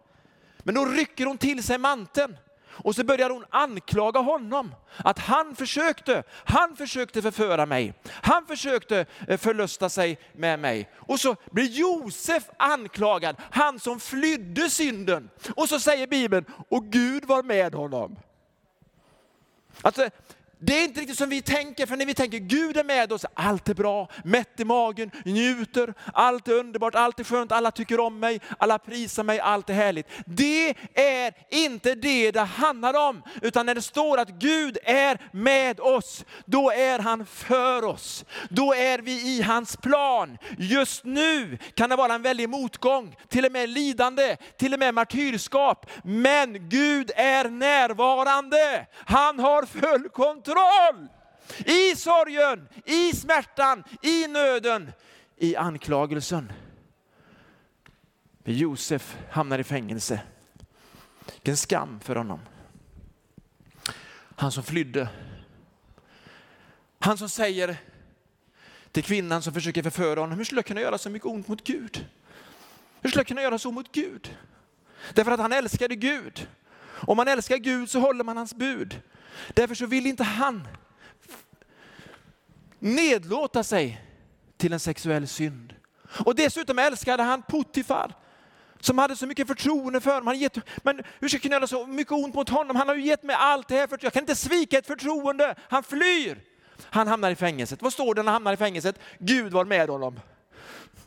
Men 0.59 0.75
då 0.75 0.85
rycker 0.85 1.27
hon 1.27 1.39
till 1.39 1.63
sig 1.63 1.79
manteln 1.79 2.37
och 2.69 2.95
så 2.95 3.05
börjar 3.05 3.31
hon 3.31 3.45
anklaga 3.51 4.21
honom. 4.21 4.75
Att 4.97 5.19
han 5.19 5.57
försökte, 5.57 6.23
han 6.31 6.77
försökte 6.77 7.23
förföra 7.23 7.67
mig. 7.67 7.95
Han 8.11 8.47
försökte 8.47 9.07
eh, 9.29 9.39
förlusta 9.39 9.89
sig 9.89 10.19
med 10.33 10.59
mig. 10.59 10.91
Och 10.97 11.21
så 11.21 11.37
blir 11.51 11.65
Josef 11.65 12.43
anklagad, 12.57 13.37
han 13.51 13.81
som 13.81 14.01
flydde 14.01 14.71
synden. 14.71 15.31
Och 15.57 15.69
så 15.69 15.81
säger 15.81 16.07
Bibeln, 16.07 16.45
och 16.69 16.85
Gud 16.85 17.25
var 17.25 17.43
med 17.43 17.75
honom. 17.75 18.17
Alltså, 19.83 20.11
det 20.59 20.79
är 20.79 20.85
inte 20.85 21.01
riktigt 21.01 21.19
som 21.19 21.29
vi 21.29 21.42
tänker, 21.42 21.87
för 21.87 21.97
när 21.97 22.07
vi 22.07 22.14
tänker 22.14 22.38
Gud 22.38 22.77
är 22.77 22.85
med 22.85 23.12
oss, 23.12 23.27
allt 23.35 23.69
är 23.69 23.75
bra, 23.75 24.09
mätt 24.25 24.61
i 24.61 24.64
magen, 24.64 25.11
njuter, 25.25 25.95
allt 26.14 26.49
är 26.49 26.53
underbart, 26.53 26.95
allt 26.95 27.21
är 27.21 27.25
skönt, 27.25 27.53
alla 27.53 27.71
tycker 27.71 28.01
om 28.01 28.21
mig, 28.21 28.40
alla 28.59 28.79
prisar 28.79 29.23
mig, 29.23 29.40
allt 29.40 29.71
är 29.71 29.75
härligt. 29.75 30.07
Det 30.27 30.75
är 30.95 31.33
inte 31.51 31.95
det 31.95 32.31
det 32.31 32.40
handlar 32.40 33.09
om, 33.09 33.23
utan 33.42 33.66
när 33.66 33.75
det 33.75 33.83
står 33.83 34.19
att 34.19 34.29
Gud 34.29 34.79
är 34.85 35.21
med 35.33 35.81
oss, 35.81 36.25
då 36.45 36.71
är 36.71 36.99
han 36.99 37.27
för 37.27 37.85
oss. 37.85 38.25
Då 38.51 38.75
är 38.75 38.99
vi 38.99 39.37
i 39.37 39.42
hans 39.42 39.77
plan. 39.77 40.38
Just 40.59 41.05
nu 41.05 41.59
kan 41.75 41.90
det 41.90 41.97
vara 41.97 42.14
en 42.14 42.23
väldig 42.23 42.49
motgång, 42.49 43.16
till 43.29 43.45
och 43.45 43.53
med 43.53 43.69
lidande, 43.69 44.37
till 44.57 44.73
och 44.73 44.79
med 44.79 44.95
martyrskap. 44.95 45.90
Men 46.05 46.69
Gud 46.69 47.11
är 47.16 47.49
närvarande. 47.49 48.87
Han 49.05 49.38
har 49.38 49.66
full 49.66 50.09
kontroll 50.09 50.46
kontroll. 50.47 51.09
I 51.67 51.97
sorgen, 51.97 52.69
i 52.85 53.13
smärtan, 53.13 53.85
i 54.03 54.27
nöden, 54.27 54.93
i 55.37 55.57
anklagelsen. 55.57 56.53
Men 58.39 58.55
Josef 58.55 59.17
hamnar 59.31 59.59
i 59.59 59.65
fängelse. 59.65 60.21
Vilken 61.33 61.57
skam 61.57 62.01
för 62.01 62.17
honom. 62.17 62.41
Han 64.37 64.53
som 64.53 64.63
flydde. 64.63 65.09
Han 66.99 67.19
som 67.19 67.29
säger 67.29 67.77
till 68.93 69.05
kvinnan 69.05 69.43
som 69.43 69.55
försöker 69.55 69.83
förföra 69.83 70.21
honom, 70.21 70.39
hur 70.39 70.45
skulle 70.45 70.59
jag 70.59 70.67
kunna 70.67 70.81
göra 70.81 70.99
så 70.99 71.11
mycket 71.11 71.27
ont 71.27 71.49
mot 71.49 71.65
Gud? 71.65 72.07
Hur 73.01 73.11
skulle 73.11 73.21
jag 73.21 73.27
kunna 73.27 73.43
göra 73.43 73.59
så 73.59 73.71
mot 73.71 73.93
Gud? 73.93 74.37
Därför 75.15 75.31
att 75.31 75.41
han 75.41 75.53
älskade 75.53 75.97
Gud. 75.97 76.49
Om 76.89 77.17
man 77.17 77.29
älskar 77.29 77.57
Gud 77.57 77.91
så 77.91 78.01
håller 78.01 78.25
man 78.25 78.37
hans 78.37 78.55
bud. 78.55 79.01
Därför 79.55 79.75
så 79.75 79.87
vill 79.87 80.07
inte 80.07 80.25
han 80.25 80.68
nedlåta 82.79 83.64
sig 83.64 84.03
till 84.57 84.72
en 84.72 84.81
sexuell 84.81 85.29
synd. 85.29 85.75
Och 86.25 86.35
dessutom 86.35 86.79
älskade 86.79 87.22
han 87.22 87.42
Puttifar 87.42 88.14
som 88.81 88.99
hade 88.99 89.16
så 89.16 89.27
mycket 89.27 89.46
förtroende 89.46 90.01
för 90.01 90.11
honom. 90.11 90.27
Han 90.27 90.38
gett, 90.38 90.59
men 90.83 91.03
hur 91.20 91.29
ska 91.29 91.35
jag 91.35 91.42
kunna 91.42 91.55
göra 91.55 91.66
så 91.66 91.87
mycket 91.87 92.12
ont 92.12 92.35
mot 92.35 92.49
honom? 92.49 92.77
Han 92.77 92.88
har 92.88 92.94
ju 92.94 93.03
gett 93.03 93.22
mig 93.22 93.37
allt 93.38 93.68
det 93.68 93.75
här, 93.75 93.87
för 93.87 93.99
jag 94.01 94.12
kan 94.12 94.22
inte 94.22 94.37
svika 94.37 94.79
ett 94.79 94.87
förtroende. 94.87 95.55
Han 95.68 95.83
flyr. 95.83 96.40
Han 96.85 97.09
hamnar 97.09 97.31
i 97.31 97.37
fängelset. 97.37 97.83
Vad 97.83 97.92
står 97.92 98.14
det 98.14 98.22
när 98.22 98.33
han 98.33 98.35
hamnar 98.35 98.53
i 98.53 98.57
fängelset? 98.57 98.99
Gud 99.18 99.53
var 99.53 99.64
med 99.64 99.88
honom. 99.88 100.20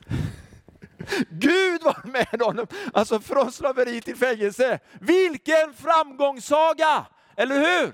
Gud 1.30 1.84
var 1.84 2.08
med 2.08 2.42
honom, 2.42 2.68
alltså 2.94 3.20
från 3.20 3.52
slaveri 3.52 4.02
till 4.02 4.16
fängelse. 4.16 4.80
Vilken 5.00 5.74
framgångssaga, 5.74 7.06
eller 7.36 7.56
hur? 7.56 7.94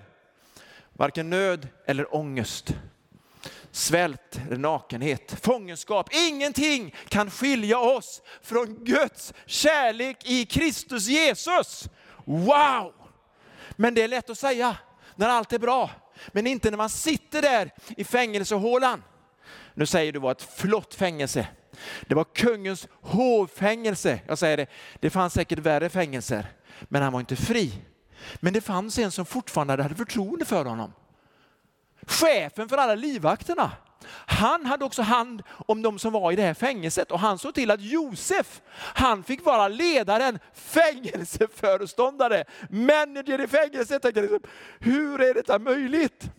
Varken 0.97 1.29
nöd 1.29 1.67
eller 1.85 2.15
ångest, 2.15 2.75
svält 3.71 4.39
eller 4.47 4.57
nakenhet, 4.57 5.37
fångenskap. 5.41 6.09
Ingenting 6.13 6.95
kan 7.07 7.31
skilja 7.31 7.79
oss 7.79 8.21
från 8.41 8.85
Guds 8.85 9.33
kärlek 9.45 10.17
i 10.29 10.45
Kristus 10.45 11.07
Jesus. 11.07 11.89
Wow! 12.25 12.93
Men 13.75 13.93
det 13.93 14.01
är 14.01 14.07
lätt 14.07 14.29
att 14.29 14.37
säga 14.37 14.77
när 15.15 15.29
allt 15.29 15.53
är 15.53 15.59
bra, 15.59 15.91
men 16.27 16.47
inte 16.47 16.71
när 16.71 16.77
man 16.77 16.89
sitter 16.89 17.41
där 17.41 17.71
i 17.97 18.03
fängelsehålan. 18.03 19.03
Nu 19.73 19.85
säger 19.85 20.11
du 20.11 20.19
var 20.19 20.31
ett 20.31 20.41
flott 20.57 20.93
fängelse. 20.93 21.47
Det 22.07 22.15
var 22.15 22.23
kungens 22.23 22.87
hovfängelse. 23.01 24.19
Jag 24.27 24.37
säger 24.37 24.57
det, 24.57 24.67
det 24.99 25.09
fanns 25.09 25.33
säkert 25.33 25.59
värre 25.59 25.89
fängelser, 25.89 26.47
men 26.81 27.01
han 27.01 27.13
var 27.13 27.19
inte 27.19 27.35
fri. 27.35 27.73
Men 28.35 28.53
det 28.53 28.61
fanns 28.61 28.97
en 28.97 29.11
som 29.11 29.25
fortfarande 29.25 29.83
hade 29.83 29.95
förtroende 29.95 30.45
för 30.45 30.65
honom. 30.65 30.93
Chefen 32.07 32.69
för 32.69 32.77
alla 32.77 32.95
livvakterna. 32.95 33.71
Han 34.25 34.65
hade 34.65 34.85
också 34.85 35.01
hand 35.01 35.43
om 35.49 35.81
de 35.81 35.99
som 35.99 36.13
var 36.13 36.31
i 36.31 36.35
det 36.35 36.41
här 36.41 36.53
fängelset 36.53 37.11
och 37.11 37.19
han 37.19 37.37
såg 37.37 37.53
till 37.53 37.71
att 37.71 37.81
Josef, 37.81 38.61
han 38.77 39.23
fick 39.23 39.45
vara 39.45 39.67
ledaren, 39.67 40.39
fängelseföreståndare, 40.53 42.43
manager 42.69 43.41
i 43.41 43.47
fängelset. 43.47 44.05
Hur 44.79 45.21
är 45.21 45.33
detta 45.33 45.59
möjligt? 45.59 46.29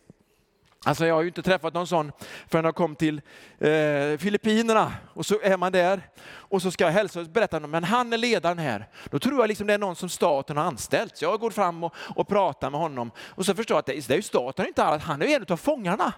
Alltså 0.86 1.06
jag 1.06 1.14
har 1.14 1.22
ju 1.22 1.28
inte 1.28 1.42
träffat 1.42 1.74
någon 1.74 1.86
sån 1.86 2.12
förrän 2.48 2.64
jag 2.64 2.74
kom 2.74 2.96
till 2.96 3.20
eh, 3.58 4.18
Filippinerna 4.18 4.92
och 5.14 5.26
så 5.26 5.40
är 5.42 5.56
man 5.56 5.72
där 5.72 6.00
och 6.28 6.62
så 6.62 6.70
ska 6.70 6.84
jag 6.84 6.90
hälsa 6.90 7.20
och 7.20 7.26
berätta, 7.26 7.60
men 7.60 7.84
han 7.84 8.12
är 8.12 8.18
ledaren 8.18 8.58
här. 8.58 8.88
Då 9.10 9.18
tror 9.18 9.40
jag 9.40 9.48
liksom 9.48 9.66
det 9.66 9.74
är 9.74 9.78
någon 9.78 9.96
som 9.96 10.08
staten 10.08 10.56
har 10.56 10.64
anställt. 10.64 11.16
Så 11.16 11.24
jag 11.24 11.40
går 11.40 11.50
fram 11.50 11.84
och, 11.84 11.94
och 12.16 12.28
pratar 12.28 12.70
med 12.70 12.80
honom 12.80 13.10
och 13.18 13.46
så 13.46 13.54
förstår 13.54 13.74
jag 13.74 13.78
att 13.78 13.86
det, 13.86 14.08
det 14.08 14.14
är 14.14 14.16
ju 14.16 14.22
staten 14.22 14.66
inte 14.66 14.84
alls, 14.84 15.02
han 15.02 15.22
är 15.22 15.26
ju 15.26 15.32
en 15.32 15.46
av 15.48 15.56
fångarna. 15.56 16.12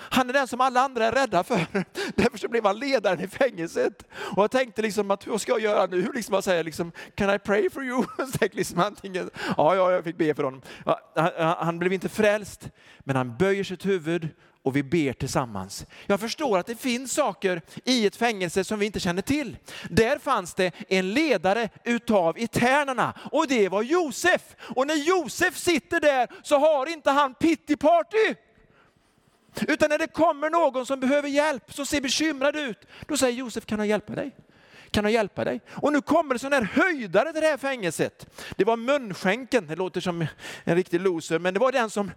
Han 0.00 0.28
är 0.28 0.32
den 0.32 0.48
som 0.48 0.60
alla 0.60 0.80
andra 0.80 1.06
är 1.06 1.12
rädda 1.12 1.44
för. 1.44 1.66
Därför 2.14 2.38
så 2.38 2.48
blev 2.48 2.64
han 2.64 2.78
ledaren 2.78 3.20
i 3.20 3.28
fängelset. 3.28 4.06
Och 4.36 4.42
jag 4.42 4.50
tänkte 4.50 4.82
liksom 4.82 5.10
att 5.10 5.26
vad 5.26 5.40
ska 5.40 5.52
jag 5.52 5.60
göra 5.60 5.86
nu? 5.86 6.10
Liksom 6.14 6.34
jag 6.34 6.44
säger 6.44 6.64
liksom, 6.64 6.92
can 7.14 7.34
I 7.34 7.38
pray 7.38 7.70
for 7.70 7.84
you? 7.84 8.04
liksom 8.52 8.80
antingen, 8.80 9.30
ja, 9.56 9.76
ja, 9.76 9.92
jag 9.92 10.04
fick 10.04 10.16
be 10.16 10.34
för 10.34 10.42
honom. 10.42 10.62
Han, 11.14 11.56
han 11.58 11.78
blev 11.78 11.92
inte 11.92 12.08
frälst, 12.08 12.70
men 13.00 13.16
han 13.16 13.36
böjer 13.36 13.64
sitt 13.64 13.86
huvud 13.86 14.28
och 14.62 14.76
vi 14.76 14.82
ber 14.82 15.12
tillsammans. 15.12 15.86
Jag 16.06 16.20
förstår 16.20 16.58
att 16.58 16.66
det 16.66 16.76
finns 16.76 17.12
saker 17.12 17.62
i 17.84 18.06
ett 18.06 18.16
fängelse 18.16 18.64
som 18.64 18.78
vi 18.78 18.86
inte 18.86 19.00
känner 19.00 19.22
till. 19.22 19.56
Där 19.90 20.18
fanns 20.18 20.54
det 20.54 20.72
en 20.88 21.14
ledare 21.14 21.68
utav 21.84 22.38
eternerna 22.38 23.14
och 23.32 23.46
det 23.48 23.68
var 23.68 23.82
Josef. 23.82 24.56
Och 24.58 24.86
när 24.86 24.94
Josef 24.94 25.56
sitter 25.56 26.00
där 26.00 26.28
så 26.42 26.58
har 26.58 26.86
inte 26.86 27.10
han 27.10 27.34
pity 27.34 27.76
party. 27.76 28.34
Utan 29.68 29.90
när 29.90 29.98
det 29.98 30.06
kommer 30.06 30.50
någon 30.50 30.86
som 30.86 31.00
behöver 31.00 31.28
hjälp, 31.28 31.72
som 31.72 31.86
ser 31.86 32.00
bekymrad 32.00 32.56
ut, 32.56 32.78
då 33.08 33.16
säger 33.16 33.38
Josef, 33.38 33.66
kan 33.66 33.78
jag 33.78 33.88
hjälpa 33.88 34.14
dig? 34.14 34.36
Kan 34.90 35.04
jag 35.04 35.12
hjälpa 35.12 35.44
dig? 35.44 35.60
Och 35.70 35.92
nu 35.92 36.00
kommer 36.00 36.34
det 36.34 36.38
sån 36.38 36.52
här 36.52 36.62
höjdare 36.62 37.32
till 37.32 37.42
det 37.42 37.48
här 37.48 37.56
fängelset. 37.56 38.26
Det 38.56 38.64
var 38.64 38.76
munskänken, 38.76 39.66
det 39.66 39.76
låter 39.76 40.00
som 40.00 40.26
en 40.64 40.76
riktig 40.76 41.00
loser, 41.00 41.38
men 41.38 41.54
det 41.54 41.60
var 41.60 41.72
den 41.72 41.90
som 41.90 42.10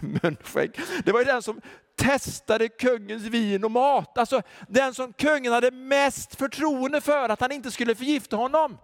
munskänk. 0.22 0.80
Det 1.04 1.12
var 1.12 1.24
den 1.24 1.42
som 1.42 1.60
testade 1.96 2.68
kungens 2.68 3.22
vin 3.22 3.64
och 3.64 3.70
mat. 3.70 4.18
Alltså 4.18 4.42
den 4.68 4.94
som 4.94 5.12
kungen 5.12 5.52
hade 5.52 5.70
mest 5.70 6.34
förtroende 6.34 7.00
för 7.00 7.28
att 7.28 7.40
han 7.40 7.52
inte 7.52 7.70
skulle 7.70 7.94
förgifta 7.94 8.36
honom. 8.36 8.78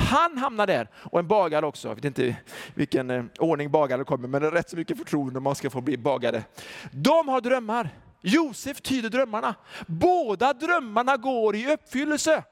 Han 0.00 0.38
hamnar 0.38 0.66
där 0.66 0.88
och 0.94 1.18
en 1.18 1.28
bagare 1.28 1.66
också. 1.66 1.88
Jag 1.88 1.94
vet 1.94 2.04
inte 2.04 2.36
vilken 2.74 3.10
eh, 3.10 3.24
ordning 3.38 3.70
bagare 3.70 4.04
kommer 4.04 4.28
men 4.28 4.42
det 4.42 4.48
är 4.48 4.52
rätt 4.52 4.70
så 4.70 4.76
mycket 4.76 4.98
förtroende 4.98 5.40
man 5.40 5.54
ska 5.54 5.70
få 5.70 5.80
bli 5.80 5.96
bagare. 5.96 6.44
De 6.90 7.28
har 7.28 7.40
drömmar. 7.40 7.90
Josef 8.20 8.80
tyder 8.80 9.10
drömmarna. 9.10 9.54
Båda 9.86 10.52
drömmarna 10.52 11.16
går 11.16 11.56
i 11.56 11.72
uppfyllelse. 11.72 12.44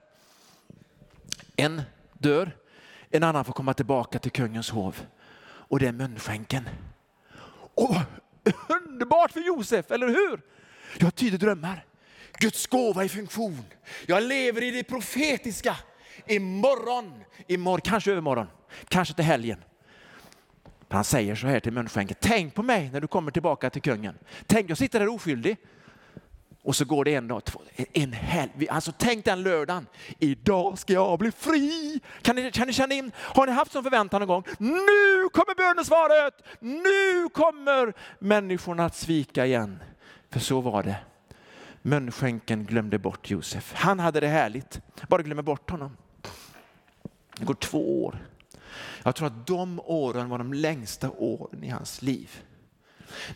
En 1.56 1.82
dör, 2.12 2.50
en 3.10 3.22
annan 3.22 3.44
får 3.44 3.52
komma 3.52 3.74
tillbaka 3.74 4.18
till 4.18 4.32
kungens 4.32 4.70
hov. 4.70 4.96
Och 5.42 5.78
det 5.78 5.86
är 5.86 5.92
munskänken. 5.92 6.68
Och 7.74 7.96
underbart 8.68 9.32
för 9.32 9.40
Josef, 9.40 9.90
eller 9.90 10.08
hur? 10.08 10.40
Jag 10.98 11.14
tyder 11.14 11.38
drömmar. 11.38 11.84
Guds 12.38 12.66
gåva 12.66 13.04
i 13.04 13.08
funktion. 13.08 13.64
Jag 14.06 14.22
lever 14.22 14.62
i 14.62 14.70
det 14.70 14.84
profetiska 14.84 15.76
imorgon, 16.26 17.24
imorgon, 17.46 17.80
kanske 17.80 18.10
övermorgon, 18.10 18.46
kanske 18.88 19.14
till 19.14 19.24
helgen. 19.24 19.64
Han 20.88 21.04
säger 21.04 21.34
så 21.34 21.46
här 21.46 21.60
till 21.60 21.72
munskänken, 21.72 22.16
tänk 22.20 22.54
på 22.54 22.62
mig 22.62 22.90
när 22.92 23.00
du 23.00 23.06
kommer 23.06 23.30
tillbaka 23.30 23.70
till 23.70 23.82
kungen. 23.82 24.18
Tänk, 24.46 24.70
jag 24.70 24.78
sitter 24.78 25.00
där 25.00 25.08
oskyldig. 25.08 25.56
Och 26.62 26.76
så 26.76 26.84
går 26.84 27.04
det 27.04 27.14
en 27.14 27.28
dag, 27.28 27.44
två, 27.44 27.60
en 27.92 28.12
helg. 28.12 28.68
Alltså 28.68 28.92
tänk 28.98 29.24
den 29.24 29.42
lördagen. 29.42 29.86
Idag 30.18 30.78
ska 30.78 30.92
jag 30.92 31.18
bli 31.18 31.32
fri. 31.32 32.00
Kan 32.22 32.36
ni, 32.36 32.50
kan 32.50 32.66
ni 32.66 32.72
känna 32.72 32.94
in, 32.94 33.12
har 33.16 33.46
ni 33.46 33.52
haft 33.52 33.72
sån 33.72 33.82
förväntan 33.82 34.20
någon 34.20 34.28
gång? 34.28 34.42
Nu 34.58 35.28
kommer 35.32 35.54
bönesvaret! 35.54 36.34
Nu 36.60 37.28
kommer 37.28 37.92
människorna 38.18 38.84
att 38.84 38.96
svika 38.96 39.46
igen. 39.46 39.82
För 40.30 40.40
så 40.40 40.60
var 40.60 40.82
det. 40.82 40.96
Munskänken 41.82 42.64
glömde 42.64 42.98
bort 42.98 43.30
Josef. 43.30 43.72
Han 43.74 43.98
hade 43.98 44.20
det 44.20 44.28
härligt. 44.28 44.80
Bara 45.08 45.22
glömmer 45.22 45.42
bort 45.42 45.70
honom. 45.70 45.96
Det 47.38 47.44
går 47.44 47.54
två 47.54 48.04
år. 48.04 48.18
Jag 49.02 49.14
tror 49.14 49.26
att 49.26 49.46
de 49.46 49.80
åren 49.84 50.28
var 50.28 50.38
de 50.38 50.52
längsta 50.52 51.10
åren 51.10 51.64
i 51.64 51.68
hans 51.68 52.02
liv. 52.02 52.42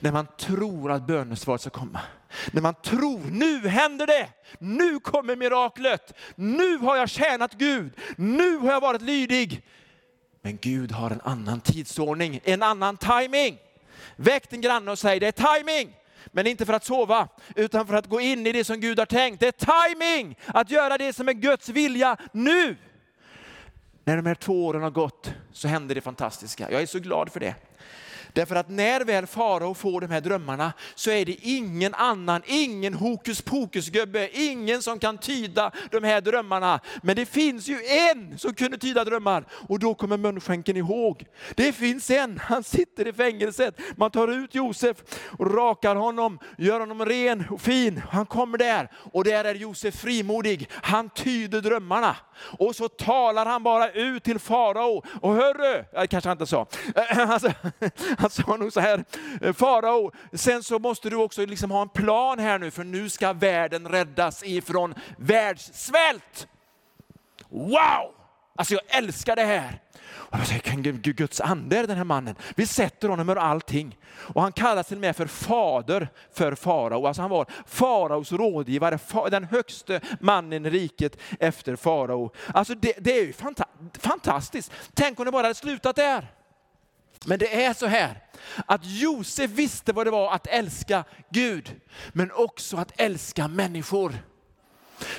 När 0.00 0.12
man 0.12 0.26
tror 0.38 0.92
att 0.92 1.06
bönesvaret 1.06 1.60
ska 1.60 1.70
komma. 1.70 2.00
När 2.52 2.62
man 2.62 2.74
tror, 2.74 3.20
nu 3.30 3.68
händer 3.68 4.06
det, 4.06 4.28
nu 4.58 5.00
kommer 5.00 5.36
miraklet, 5.36 6.14
nu 6.34 6.76
har 6.76 6.96
jag 6.96 7.08
tjänat 7.08 7.54
Gud, 7.54 7.92
nu 8.16 8.56
har 8.56 8.72
jag 8.72 8.80
varit 8.80 9.02
lydig. 9.02 9.62
Men 10.42 10.58
Gud 10.60 10.92
har 10.92 11.10
en 11.10 11.20
annan 11.20 11.60
tidsordning, 11.60 12.40
en 12.44 12.62
annan 12.62 12.96
timing. 12.96 13.58
Väck 14.16 14.50
din 14.50 14.60
granne 14.60 14.90
och 14.90 14.98
säg 14.98 15.20
det 15.20 15.26
är 15.26 15.58
timing. 15.58 15.96
Men 16.26 16.46
inte 16.46 16.66
för 16.66 16.72
att 16.72 16.84
sova, 16.84 17.28
utan 17.56 17.86
för 17.86 17.94
att 17.94 18.06
gå 18.06 18.20
in 18.20 18.46
i 18.46 18.52
det 18.52 18.64
som 18.64 18.80
Gud 18.80 18.98
har 18.98 19.06
tänkt. 19.06 19.40
Det 19.40 19.46
är 19.46 19.88
timing 19.88 20.38
att 20.46 20.70
göra 20.70 20.98
det 20.98 21.12
som 21.12 21.28
är 21.28 21.32
Guds 21.32 21.68
vilja 21.68 22.16
nu. 22.32 22.76
När 24.04 24.16
de 24.16 24.26
här 24.26 24.34
två 24.34 24.66
åren 24.66 24.82
har 24.82 24.90
gått 24.90 25.32
så 25.52 25.68
händer 25.68 25.94
det 25.94 26.00
fantastiska. 26.00 26.70
Jag 26.70 26.82
är 26.82 26.86
så 26.86 26.98
glad 26.98 27.32
för 27.32 27.40
det. 27.40 27.54
Därför 28.32 28.56
att 28.56 28.68
när 28.68 29.04
väl 29.04 29.26
farao 29.26 29.74
får 29.74 30.00
de 30.00 30.10
här 30.10 30.20
drömmarna 30.20 30.72
så 30.94 31.10
är 31.10 31.24
det 31.24 31.36
ingen 31.42 31.94
annan, 31.94 32.42
ingen 32.46 32.94
hokus 32.94 33.42
pokus 33.42 33.88
gubbe, 33.88 34.28
ingen 34.32 34.82
som 34.82 34.98
kan 34.98 35.18
tyda 35.18 35.72
de 35.90 36.04
här 36.04 36.20
drömmarna. 36.20 36.80
Men 37.02 37.16
det 37.16 37.26
finns 37.26 37.68
ju 37.68 37.78
en 37.84 38.38
som 38.38 38.54
kunde 38.54 38.78
tyda 38.78 39.04
drömmar 39.04 39.44
och 39.50 39.78
då 39.78 39.94
kommer 39.94 40.16
munskänken 40.16 40.76
ihåg. 40.76 41.26
Det 41.54 41.72
finns 41.72 42.10
en, 42.10 42.38
han 42.38 42.64
sitter 42.64 43.08
i 43.08 43.12
fängelset. 43.12 43.78
Man 43.96 44.10
tar 44.10 44.28
ut 44.28 44.54
Josef 44.54 44.96
och 45.38 45.54
rakar 45.54 45.96
honom, 45.96 46.38
gör 46.58 46.80
honom 46.80 47.04
ren 47.04 47.44
och 47.50 47.60
fin. 47.60 48.02
Han 48.10 48.26
kommer 48.26 48.58
där 48.58 48.90
och 49.12 49.24
där 49.24 49.44
är 49.44 49.54
Josef 49.54 49.94
frimodig. 49.94 50.68
Han 50.70 51.10
tyder 51.10 51.60
drömmarna 51.60 52.16
och 52.58 52.76
så 52.76 52.88
talar 52.88 53.46
han 53.46 53.62
bara 53.62 53.90
ut 53.90 54.24
till 54.24 54.38
farao. 54.38 55.02
Och 55.20 55.34
hörru, 55.34 55.84
det 55.92 56.06
kanske 56.06 56.28
han 56.28 56.36
inte 56.36 56.46
sa, 56.46 56.66
alltså, 57.10 57.52
han 58.22 58.30
sa 58.30 58.56
nog 58.56 58.72
så 58.72 58.80
här, 58.80 59.04
eh, 59.40 59.52
farao, 59.52 60.12
sen 60.32 60.62
så 60.62 60.78
måste 60.78 61.10
du 61.10 61.16
också 61.16 61.46
liksom 61.46 61.70
ha 61.70 61.82
en 61.82 61.88
plan 61.88 62.38
här 62.38 62.58
nu, 62.58 62.70
för 62.70 62.84
nu 62.84 63.08
ska 63.08 63.32
världen 63.32 63.88
räddas 63.88 64.42
ifrån 64.44 64.94
världssvält. 65.18 66.48
Wow! 67.48 68.14
Alltså 68.56 68.74
jag 68.74 68.82
älskar 68.98 69.36
det 69.36 69.44
här. 69.44 69.78
Och 70.14 70.38
jag 70.38 70.46
säger, 70.46 70.92
Guds 70.92 71.40
ande 71.40 71.78
är 71.78 71.86
den 71.86 71.96
här 71.96 72.04
mannen. 72.04 72.34
Vi 72.56 72.66
sätter 72.66 73.08
honom 73.08 73.28
över 73.28 73.40
allting. 73.40 73.98
Och 74.06 74.42
han 74.42 74.52
kallas 74.52 74.86
till 74.86 74.96
och 74.96 75.00
med 75.00 75.16
för 75.16 75.26
fader 75.26 76.08
för 76.32 76.54
farao. 76.54 77.06
Alltså 77.06 77.22
han 77.22 77.30
var 77.30 77.46
faraos 77.66 78.32
rådgivare, 78.32 78.98
den 79.30 79.44
högste 79.44 80.00
mannen 80.20 80.66
i 80.66 80.70
riket 80.70 81.16
efter 81.40 81.76
farao. 81.76 82.32
Alltså 82.54 82.74
det, 82.74 82.94
det 82.98 83.18
är 83.18 83.26
ju 83.26 83.32
fantastiskt. 84.00 84.72
Tänk 84.94 85.18
om 85.18 85.24
det 85.24 85.32
bara 85.32 85.42
hade 85.42 85.54
slutat 85.54 85.96
där. 85.96 86.41
Men 87.26 87.38
det 87.38 87.64
är 87.64 87.74
så 87.74 87.86
här 87.86 88.18
att 88.66 88.80
Josef 88.84 89.50
visste 89.50 89.92
vad 89.92 90.06
det 90.06 90.10
var 90.10 90.32
att 90.32 90.46
älska 90.46 91.04
Gud, 91.30 91.80
men 92.12 92.32
också 92.32 92.76
att 92.76 93.00
älska 93.00 93.48
människor. 93.48 94.14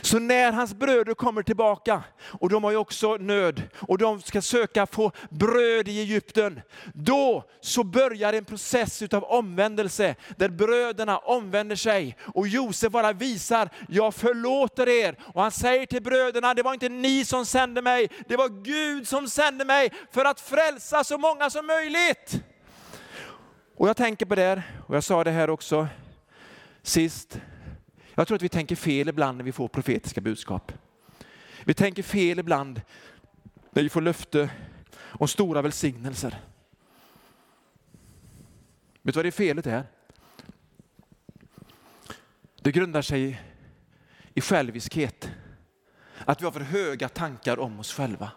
Så 0.02 0.20
när 0.20 0.52
hans 0.52 0.74
bröder 0.74 1.14
kommer 1.14 1.44
tillbaka, 1.44 2.04
och 2.22 2.50
de 2.50 2.64
har 2.64 2.72
ju 2.72 2.78
också 2.78 3.18
nöd, 3.18 3.62
och 3.80 3.98
de 3.98 4.22
ska 4.22 4.42
söka 4.42 4.86
få 4.86 5.12
bröd 5.30 5.88
i 5.88 6.00
Egypten, 6.00 6.62
då 6.94 7.44
så 7.62 7.84
börjar 7.84 8.34
en 8.34 8.46
process 8.46 9.02
utav 9.02 9.24
omvändelse, 9.24 10.16
där 10.38 10.50
bröderna 10.50 11.18
omvänder 11.18 11.76
sig. 11.76 12.18
Och 12.34 12.48
Josef 12.48 12.92
bara 12.92 13.14
visar, 13.14 13.70
jag 13.90 14.16
förlåter 14.16 14.90
er. 14.90 15.16
Och 15.34 15.42
han 15.42 15.52
säger 15.52 15.86
till 15.86 16.04
bröderna, 16.04 16.54
det 16.54 16.64
var 16.64 16.74
inte 16.74 16.90
ni 16.90 17.26
som 17.26 17.46
sände 17.46 17.82
mig, 17.82 18.10
det 18.28 18.36
var 18.36 18.50
Gud 18.64 19.08
som 19.08 19.30
sände 19.30 19.66
mig 19.66 19.92
för 20.12 20.26
att 20.26 20.40
frälsa 20.40 21.04
så 21.04 21.18
många 21.18 21.50
som 21.50 21.68
möjligt. 21.68 22.44
Och 23.78 23.90
jag 23.90 23.98
tänker 23.98 24.26
på 24.26 24.36
det, 24.36 24.64
och 24.88 24.96
jag 24.96 25.04
sa 25.04 25.24
det 25.24 25.32
här 25.32 25.50
också 25.50 25.88
sist, 26.84 27.38
jag 28.16 28.28
tror 28.28 28.36
att 28.36 28.42
vi 28.42 28.50
tänker 28.50 28.76
fel 28.76 29.10
ibland 29.10 29.38
när 29.38 29.46
vi 29.46 29.52
får 29.52 29.68
profetiska 29.68 30.22
budskap. 30.22 30.72
Vi 31.64 31.74
tänker 31.74 32.04
fel 32.04 32.40
ibland 32.40 32.82
när 33.72 33.84
vi 33.84 33.90
får 33.90 34.02
löfte 34.02 34.50
om 34.96 35.28
stora 35.28 35.62
välsignelser. 35.62 36.42
Vet 39.02 39.14
du 39.14 39.18
vad 39.18 39.26
det 39.26 39.32
felet 39.32 39.68
är? 39.68 39.84
Det 42.62 42.72
grundar 42.72 43.02
sig 43.02 43.42
i 44.34 44.42
själviskhet. 44.42 45.32
Att 46.26 46.42
vi 46.42 46.46
har 46.46 46.52
för 46.52 46.60
höga 46.60 47.10
tankar 47.10 47.60
om 47.60 47.80
oss 47.80 47.94
själva. 47.94 48.32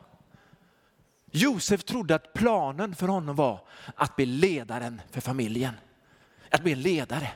Josef 1.30 1.84
trodde 1.84 2.14
att 2.14 2.32
planen 2.32 2.94
för 2.94 3.08
honom 3.08 3.36
var 3.36 3.68
att 3.94 4.16
bli 4.16 4.26
ledaren 4.26 5.00
för 5.10 5.20
familjen. 5.20 5.74
Att 6.50 6.62
bli 6.62 6.72
en 6.72 6.82
ledare. 6.82 7.30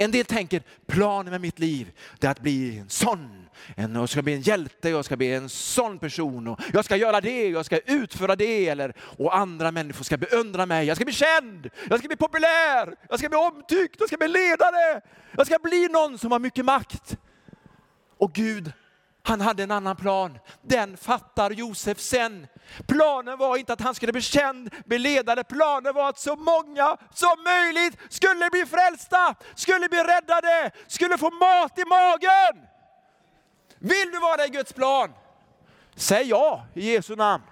En 0.00 0.10
del 0.10 0.24
tänker 0.24 0.62
planen 0.86 1.30
med 1.30 1.40
mitt 1.40 1.58
liv 1.58 1.92
är 2.20 2.28
att 2.28 2.40
bli 2.40 2.78
en 2.78 2.88
sån. 2.88 3.48
En, 3.76 3.94
jag 3.94 4.08
ska 4.08 4.22
bli 4.22 4.34
en 4.34 4.40
hjälte, 4.40 4.88
jag 4.88 5.04
ska 5.04 5.16
bli 5.16 5.34
en 5.34 5.48
sån 5.48 5.98
person. 5.98 6.48
Och 6.48 6.60
jag 6.72 6.84
ska 6.84 6.96
göra 6.96 7.20
det, 7.20 7.48
jag 7.48 7.66
ska 7.66 7.78
utföra 7.78 8.36
det. 8.36 8.68
Eller, 8.68 8.94
och 9.00 9.36
andra 9.36 9.70
människor 9.70 10.04
ska 10.04 10.16
beundra 10.16 10.66
mig. 10.66 10.86
Jag 10.86 10.96
ska 10.96 11.04
bli 11.04 11.14
känd, 11.14 11.70
jag 11.88 11.98
ska 11.98 12.08
bli 12.08 12.16
populär, 12.16 12.94
jag 13.08 13.18
ska 13.18 13.28
bli 13.28 13.38
omtyckt, 13.38 13.96
jag 13.98 14.08
ska 14.08 14.16
bli 14.16 14.28
ledare. 14.28 15.00
Jag 15.36 15.46
ska 15.46 15.58
bli 15.58 15.88
någon 15.88 16.18
som 16.18 16.32
har 16.32 16.38
mycket 16.38 16.64
makt. 16.64 17.16
Och 18.18 18.32
Gud 18.32 18.72
han 19.28 19.40
hade 19.40 19.62
en 19.62 19.70
annan 19.70 19.96
plan. 19.96 20.38
Den 20.62 20.96
fattar 20.96 21.50
Josef 21.50 22.00
sen. 22.00 22.46
Planen 22.86 23.38
var 23.38 23.56
inte 23.56 23.72
att 23.72 23.80
han 23.80 23.94
skulle 23.94 24.12
bli 24.12 24.22
känd, 24.22 24.74
bli 24.86 24.98
ledare. 24.98 25.44
Planen 25.44 25.94
var 25.94 26.08
att 26.08 26.18
så 26.18 26.36
många 26.36 26.96
som 27.14 27.44
möjligt 27.44 27.98
skulle 28.08 28.50
bli 28.50 28.66
frälsta, 28.66 29.34
skulle 29.54 29.88
bli 29.88 29.98
räddade, 29.98 30.70
skulle 30.86 31.18
få 31.18 31.30
mat 31.30 31.78
i 31.78 31.84
magen. 31.84 32.66
Vill 33.78 34.10
du 34.12 34.18
vara 34.18 34.46
i 34.46 34.48
Guds 34.48 34.72
plan? 34.72 35.12
Säg 35.96 36.28
ja 36.28 36.66
i 36.74 36.92
Jesu 36.92 37.16
namn. 37.16 37.44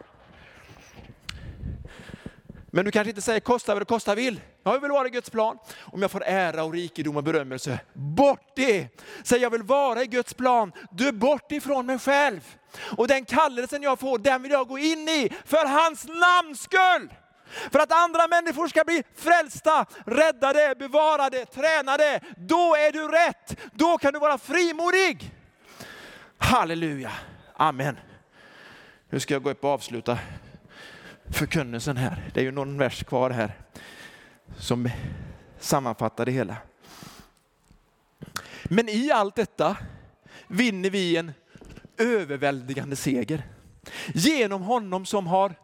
Men 2.71 2.85
du 2.85 2.91
kanske 2.91 3.11
inte 3.11 3.23
säger 3.23 3.41
kosta 3.41 3.75
vad 3.75 3.81
det 3.81 3.87
kosta 3.87 4.15
vill. 4.15 4.41
Jag 4.73 4.81
vill 4.81 4.91
vara 4.91 5.07
i 5.07 5.11
Guds 5.11 5.31
plan. 5.31 5.59
Om 5.81 6.03
jag 6.03 6.11
får 6.11 6.23
ära 6.25 6.65
och 6.65 6.73
rikedom 6.73 7.17
och 7.17 7.25
berömmelse, 7.25 7.81
bort 7.93 8.53
det! 8.57 8.89
Säg 9.23 9.41
jag 9.41 9.51
vill 9.51 9.63
vara 9.63 10.03
i 10.03 10.07
Guds 10.07 10.35
plan, 10.35 10.73
du 10.91 11.09
är 11.09 11.13
bort 11.13 11.53
ifrån 11.53 11.87
mig 11.87 11.99
själv. 11.99 12.57
Och 12.97 13.09
den 13.09 13.25
kallelsen 13.25 13.83
jag 13.83 13.99
får, 13.99 14.19
den 14.19 14.43
vill 14.43 14.53
jag 14.53 14.69
gå 14.69 14.79
in 14.79 15.09
i 15.09 15.33
för 15.45 15.67
hans 15.67 16.07
namns 16.09 16.63
skull. 16.63 17.09
För 17.73 17.79
att 17.79 17.93
andra 17.93 18.29
människor 18.29 18.69
ska 18.69 18.85
bli 18.85 19.03
frälsta, 19.17 19.87
räddade, 20.07 20.75
bevarade, 20.79 21.45
tränade. 21.45 22.21
Då 22.37 22.75
är 22.75 22.93
du 22.93 23.09
rätt. 23.09 23.57
Då 23.73 23.99
kan 23.99 24.13
du 24.13 24.19
vara 24.19 24.39
frimodig. 24.39 25.31
Halleluja. 26.39 27.13
Amen. 27.57 27.97
Nu 29.11 29.21
ska 29.21 29.35
jag 29.35 29.43
gå 29.43 29.51
upp 29.51 29.65
och 29.65 29.71
avsluta 29.71 30.19
förkunnelsen 31.33 31.97
här. 31.97 32.31
Det 32.35 32.41
är 32.41 32.45
ju 32.45 32.53
någon 32.53 32.79
vers 32.79 33.05
kvar 33.05 33.31
här 33.31 33.53
som 34.59 34.91
sammanfattar 35.61 36.25
det 36.25 36.33
hela. 36.33 36.57
Men 38.65 38.89
i 38.89 39.11
allt 39.11 39.35
detta 39.35 39.77
vinner 40.47 40.91
vi 40.91 41.17
en 41.17 41.33
överväldigande 41.99 42.97
seger. 42.97 43.43
Genom 44.15 44.63
honom 44.63 45.07
som 45.07 45.27
har 45.27 45.55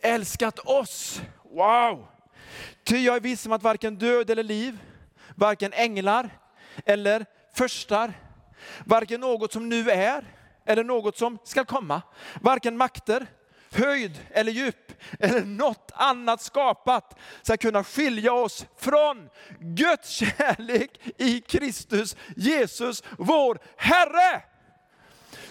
älskat 0.00 0.58
oss. 0.58 1.22
Wow! 1.42 2.06
Ty 2.84 2.96
jag 2.98 3.16
är 3.16 3.20
viss 3.20 3.46
om 3.46 3.52
att 3.52 3.62
varken 3.62 3.96
död 3.96 4.30
eller 4.30 4.42
liv, 4.42 4.78
varken 5.34 5.72
änglar 5.72 6.30
eller 6.84 7.26
förstar, 7.54 8.12
varken 8.84 9.20
något 9.20 9.52
som 9.52 9.68
nu 9.68 9.90
är 9.90 10.24
eller 10.64 10.84
något 10.84 11.16
som 11.16 11.38
ska 11.44 11.64
komma, 11.64 12.02
varken 12.40 12.76
makter, 12.76 13.26
höjd 13.74 14.18
eller 14.30 14.52
djup 14.52 14.92
eller 15.20 15.40
något 15.44 15.90
annat 15.94 16.42
skapat 16.42 17.18
ska 17.42 17.56
kunna 17.56 17.84
skilja 17.84 18.32
oss 18.32 18.66
från 18.78 19.28
Guds 19.60 20.10
kärlek 20.10 20.90
i 21.18 21.40
Kristus 21.40 22.16
Jesus, 22.36 23.02
vår 23.18 23.58
Herre. 23.76 24.42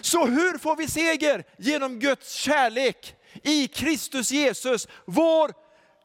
Så 0.00 0.26
hur 0.26 0.58
får 0.58 0.76
vi 0.76 0.88
seger? 0.88 1.44
Genom 1.56 1.98
Guds 1.98 2.32
kärlek 2.32 3.14
i 3.42 3.68
Kristus 3.68 4.30
Jesus, 4.30 4.88
vår 5.06 5.52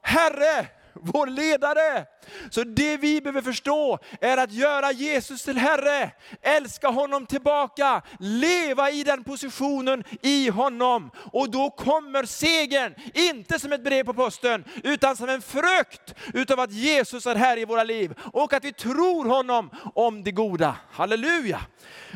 Herre 0.02 0.68
vår 1.02 1.28
ledare. 1.28 2.06
Så 2.50 2.64
det 2.64 2.98
vi 2.98 3.22
behöver 3.22 3.42
förstå 3.42 4.00
är 4.22 4.38
att 4.38 4.52
göra 4.52 4.92
Jesus 4.92 5.44
till 5.44 5.58
Herre, 5.58 6.12
älska 6.42 6.88
honom 6.88 7.26
tillbaka, 7.26 8.02
leva 8.20 8.92
i 8.92 9.04
den 9.04 9.24
positionen 9.24 10.04
i 10.22 10.50
honom. 10.50 11.12
Och 11.32 11.52
då 11.52 11.70
kommer 11.70 12.26
segern, 12.26 12.96
inte 13.14 13.60
som 13.60 13.74
ett 13.74 13.84
brev 13.84 14.04
på 14.04 14.14
posten, 14.14 14.64
utan 14.84 15.16
som 15.16 15.30
en 15.30 15.42
frukt 15.42 16.16
utav 16.34 16.60
att 16.60 16.72
Jesus 16.72 17.26
är 17.26 17.36
här 17.36 17.58
i 17.58 17.66
våra 17.66 17.84
liv 17.84 18.14
och 18.34 18.54
att 18.54 18.66
vi 18.66 18.74
tror 18.74 19.26
honom 19.26 19.70
om 19.96 20.24
det 20.24 20.32
goda. 20.32 20.76
Halleluja! 20.92 21.62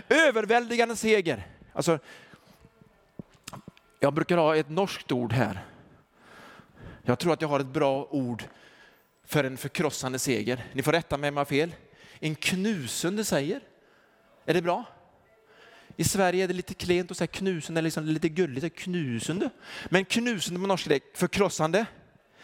Överväldigande 0.09 0.95
seger. 0.95 1.47
Alltså, 1.73 1.99
jag 3.99 4.13
brukar 4.13 4.37
ha 4.37 4.55
ett 4.55 4.69
norskt 4.69 5.11
ord 5.11 5.33
här. 5.33 5.65
Jag 7.03 7.19
tror 7.19 7.33
att 7.33 7.41
jag 7.41 7.49
har 7.49 7.59
ett 7.59 7.65
bra 7.65 8.07
ord 8.09 8.43
för 9.31 9.43
en 9.43 9.57
förkrossande 9.57 10.19
seger. 10.19 10.65
Ni 10.73 10.83
får 10.83 10.91
rätta 10.91 11.17
mig 11.17 11.27
om 11.27 11.35
jag 11.35 11.39
har 11.39 11.45
fel. 11.45 11.75
En 12.19 12.35
knusande 12.35 13.25
seger. 13.25 13.61
Är 14.45 14.53
det 14.53 14.61
bra? 14.61 14.85
I 15.97 16.03
Sverige 16.03 16.43
är 16.43 16.47
det 16.47 16.53
lite 16.53 16.73
klent 16.73 17.11
att 17.11 17.17
säga 17.17 17.27
knusande, 17.27 17.81
liksom 17.81 18.05
lite 18.05 18.29
gulligt, 18.29 18.75
knusande. 18.75 19.49
Men 19.89 20.05
knusande 20.05 20.59
på 20.59 20.67
norska 20.67 20.95
är 20.95 21.01
förkrossande. 21.13 21.85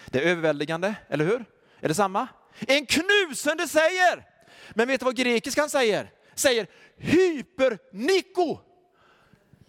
Det 0.06 0.20
är 0.20 0.24
överväldigande, 0.24 0.96
eller 1.10 1.26
hur? 1.26 1.46
Är 1.80 1.88
det 1.88 1.94
samma? 1.94 2.28
En 2.60 2.86
knusande 2.86 3.68
seger! 3.68 4.26
Men 4.70 4.88
vet 4.88 5.00
du 5.00 5.06
vad 5.06 5.16
grekiskan 5.16 5.70
säger? 5.70 6.12
Säger 6.36 6.68
hyperniko. 6.98 8.60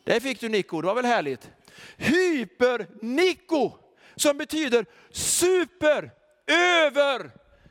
Det 0.05 0.21
fick 0.21 0.41
du 0.41 0.49
niko, 0.49 0.81
det 0.81 0.87
var 0.87 0.95
väl 0.95 1.05
härligt? 1.05 1.51
Hyperniko, 1.97 3.73
som 4.17 4.39
betyder 4.39 4.87
super, 5.11 6.18
över, 6.49 7.31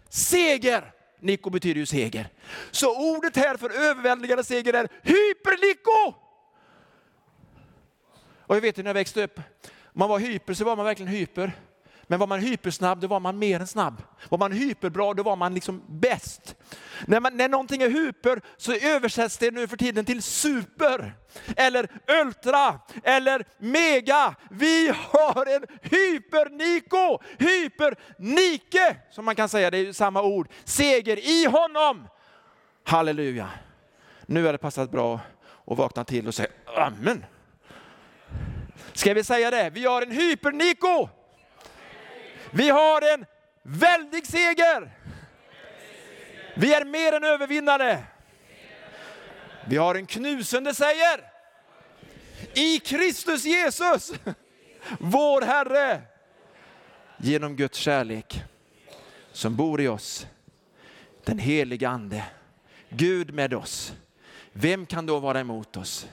seger. 0.10 0.92
Niko 1.20 1.50
betyder 1.50 1.80
ju 1.80 1.86
seger. 1.86 2.30
Så 2.72 3.16
ordet 3.16 3.36
här 3.36 3.58
för 3.58 3.70
överväldigande 3.70 4.44
seger 4.44 4.74
är 4.74 4.90
hyperniko! 5.02 6.16
Och 8.48 8.56
jag 8.56 8.62
vet 8.62 8.78
när 8.78 8.86
jag 8.86 8.94
växte 8.94 9.24
upp, 9.24 9.40
man 9.94 10.10
var 10.10 10.20
hyper 10.20 10.54
så 10.54 10.66
var 10.66 10.76
man 10.76 10.86
verkligen 10.86 11.12
hyper. 11.12 11.52
Men 12.08 12.20
var 12.20 12.28
man 12.28 12.40
hypersnabb, 12.40 13.00
då 13.00 13.08
var 13.08 13.20
man 13.20 13.40
mer 13.40 13.60
än 13.60 13.68
snabb. 13.68 14.04
Var 14.30 14.38
man 14.38 14.52
hyperbra, 14.52 15.13
då 15.13 15.24
var 15.24 15.36
man 15.36 15.54
liksom 15.54 15.84
bäst. 15.88 16.56
När, 17.05 17.19
man, 17.19 17.38
när 17.38 17.49
någonting 17.49 17.81
är 17.81 17.89
hyper 17.89 18.41
så 18.57 18.73
översätts 18.73 19.38
det 19.38 19.51
nu 19.51 19.67
för 19.67 19.77
tiden 19.77 20.05
till 20.05 20.21
super, 20.23 21.13
eller 21.55 21.89
ultra, 22.21 22.79
eller 23.03 23.45
mega. 23.57 24.36
Vi 24.49 24.93
har 25.12 25.55
en 25.55 25.65
hyperniko, 25.81 27.19
hypernike, 27.38 28.97
som 29.12 29.25
man 29.25 29.36
kan 29.36 29.49
säga, 29.49 29.71
det 29.71 29.77
är 29.77 29.86
ju 29.86 29.93
samma 29.93 30.21
ord. 30.21 30.47
Seger 30.63 31.17
i 31.17 31.45
honom. 31.45 32.07
Halleluja. 32.83 33.49
Nu 34.25 34.45
har 34.45 34.51
det 34.51 34.57
passat 34.57 34.91
bra 34.91 35.19
att 35.67 35.77
vakna 35.77 36.03
till 36.03 36.27
och 36.27 36.36
säga 36.36 36.49
amen. 36.77 37.25
Ska 38.93 39.13
vi 39.13 39.23
säga 39.23 39.51
det? 39.51 39.69
Vi 39.69 39.86
har 39.86 40.01
en 40.01 40.12
hyperniko. 40.12 41.10
Vi 42.51 42.69
har 42.69 43.13
en 43.13 43.25
väldig 43.63 44.27
seger. 44.27 44.96
Vi 46.60 46.74
är 46.74 46.86
mer 46.86 47.13
än 47.13 47.24
övervinnare. 47.24 48.04
Vi 49.65 49.78
har 49.78 49.96
en 49.96 50.06
knusende 50.06 50.74
seger. 50.74 51.32
I 52.54 52.80
Kristus 52.80 53.46
Jesus, 53.46 54.12
vår 55.00 55.41
Herre. 55.41 56.02
Genom 57.17 57.56
Guds 57.56 57.78
kärlek 57.78 58.43
som 59.32 59.56
bor 59.56 59.82
i 59.82 59.88
oss. 59.88 60.28
Den 61.24 61.39
heliga 61.39 61.89
Ande. 61.89 62.24
Gud 62.89 63.34
med 63.34 63.54
oss. 63.54 63.93
Vem 64.54 64.86
kan 64.86 65.06
då 65.06 65.20
vara 65.20 65.39
emot 65.39 65.78
oss? 65.78 66.08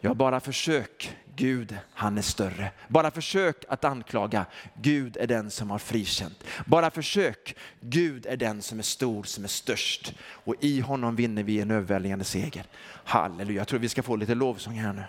Ja, 0.00 0.14
bara 0.14 0.40
försök. 0.40 1.16
Gud, 1.36 1.76
han 1.94 2.18
är 2.18 2.22
större. 2.22 2.70
Bara 2.88 3.10
försök 3.10 3.64
att 3.68 3.84
anklaga. 3.84 4.46
Gud 4.74 5.16
är 5.16 5.26
den 5.26 5.50
som 5.50 5.70
har 5.70 5.78
frikänt. 5.78 6.44
Bara 6.66 6.90
försök. 6.90 7.56
Gud 7.80 8.26
är 8.26 8.36
den 8.36 8.62
som 8.62 8.78
är 8.78 8.82
stor, 8.82 9.24
som 9.24 9.44
är 9.44 9.48
störst. 9.48 10.14
Och 10.20 10.54
i 10.60 10.80
honom 10.80 11.16
vinner 11.16 11.42
vi 11.42 11.60
en 11.60 11.70
överväldigande 11.70 12.24
seger. 12.24 12.64
Halleluja. 13.04 13.60
Jag 13.60 13.68
tror 13.68 13.80
vi 13.80 13.88
ska 13.88 14.02
få 14.02 14.16
lite 14.16 14.34
lovsång 14.34 14.74
här 14.74 14.92
nu. 14.92 15.04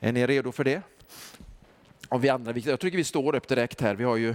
Är 0.00 0.12
ni 0.12 0.26
redo 0.26 0.52
för 0.52 0.64
det? 0.64 0.82
Och 2.08 2.24
vi 2.24 2.28
andra, 2.28 2.56
jag 2.56 2.80
tycker 2.80 2.98
vi 2.98 3.04
står 3.04 3.34
upp 3.34 3.48
direkt 3.48 3.80
här. 3.80 3.94
Vi 3.94 4.04
har 4.04 4.16
ju 4.16 4.34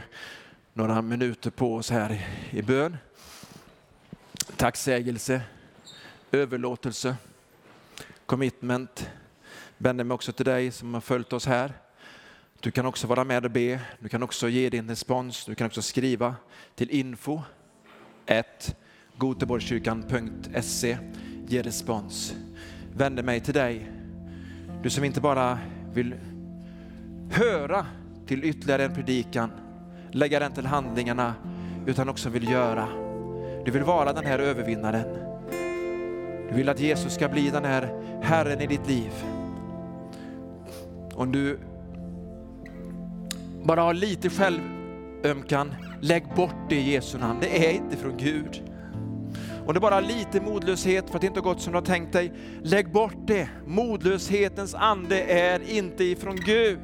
några 0.74 1.02
minuter 1.02 1.50
på 1.50 1.76
oss 1.76 1.90
här 1.92 2.28
i 2.50 2.62
bön. 2.62 2.98
Tacksägelse, 4.56 5.42
överlåtelse, 6.32 7.16
commitment, 8.26 9.10
vänder 9.78 10.04
mig 10.04 10.16
också 10.16 10.32
till 10.32 10.46
dig 10.46 10.72
som 10.72 10.94
har 10.94 11.02
följt 11.02 11.34
oss 11.34 11.46
här. 11.46 11.74
Du 12.60 12.72
kan 12.72 12.86
också 12.86 13.08
vara 13.08 13.24
med 13.24 13.46
och 13.46 13.52
be. 13.52 13.80
Du 14.00 14.10
kan 14.10 14.24
också 14.24 14.50
ge 14.50 14.70
din 14.70 14.90
respons. 14.90 15.46
Du 15.46 15.56
kan 15.56 15.68
också 15.68 15.82
skriva 15.82 16.36
till 16.76 16.90
info 16.90 17.42
1 18.26 18.76
goteborgskyrkan.se. 19.18 20.98
Ge 21.48 21.62
respons. 21.62 22.36
Vänder 22.94 23.24
mig 23.24 23.40
till 23.40 23.54
dig. 23.54 23.92
Du 24.84 24.90
som 24.90 25.04
inte 25.04 25.22
bara 25.22 25.60
vill 25.94 26.16
höra 27.32 27.86
till 28.28 28.44
ytterligare 28.44 28.86
en 28.86 28.96
predikan, 28.96 29.52
lägga 30.12 30.40
den 30.40 30.52
till 30.52 30.66
handlingarna, 30.66 31.34
utan 31.86 32.10
också 32.10 32.30
vill 32.30 32.50
göra. 32.50 32.88
Du 33.66 33.72
vill 33.72 33.84
vara 33.84 34.14
den 34.14 34.26
här 34.26 34.40
övervinnaren. 34.40 35.06
Du 36.50 36.56
vill 36.56 36.70
att 36.70 36.80
Jesus 36.80 37.14
ska 37.14 37.30
bli 37.30 37.50
den 37.50 37.66
här 37.66 38.04
Herren 38.24 38.62
i 38.62 38.68
ditt 38.68 38.88
liv. 38.88 39.37
Om 41.18 41.32
du 41.32 41.60
bara 43.64 43.82
har 43.82 43.94
lite 43.94 44.30
självömkan, 44.30 45.76
lägg 46.02 46.26
bort 46.36 46.56
det 46.70 46.76
i 46.76 46.92
Jesu 46.92 47.18
namn. 47.18 47.40
Det 47.42 47.68
är 47.68 47.74
inte 47.74 47.98
från 47.98 48.18
Gud. 48.18 48.64
Om 49.68 49.74
du 49.74 49.80
bara 49.80 49.96
har 49.96 50.02
lite 50.02 50.42
modlöshet 50.42 51.10
för 51.10 51.16
att 51.16 51.22
det 51.22 51.28
inte 51.28 51.40
har 51.40 51.44
gått 51.44 51.62
som 51.62 51.74
du 51.74 51.78
har 51.80 51.86
tänkt 51.86 52.14
dig, 52.14 52.34
lägg 52.64 52.92
bort 52.92 53.28
det. 53.28 53.50
Modlöshetens 53.66 54.76
ande 54.76 55.22
är 55.22 55.72
inte 55.72 56.04
ifrån 56.04 56.36
Gud. 56.36 56.80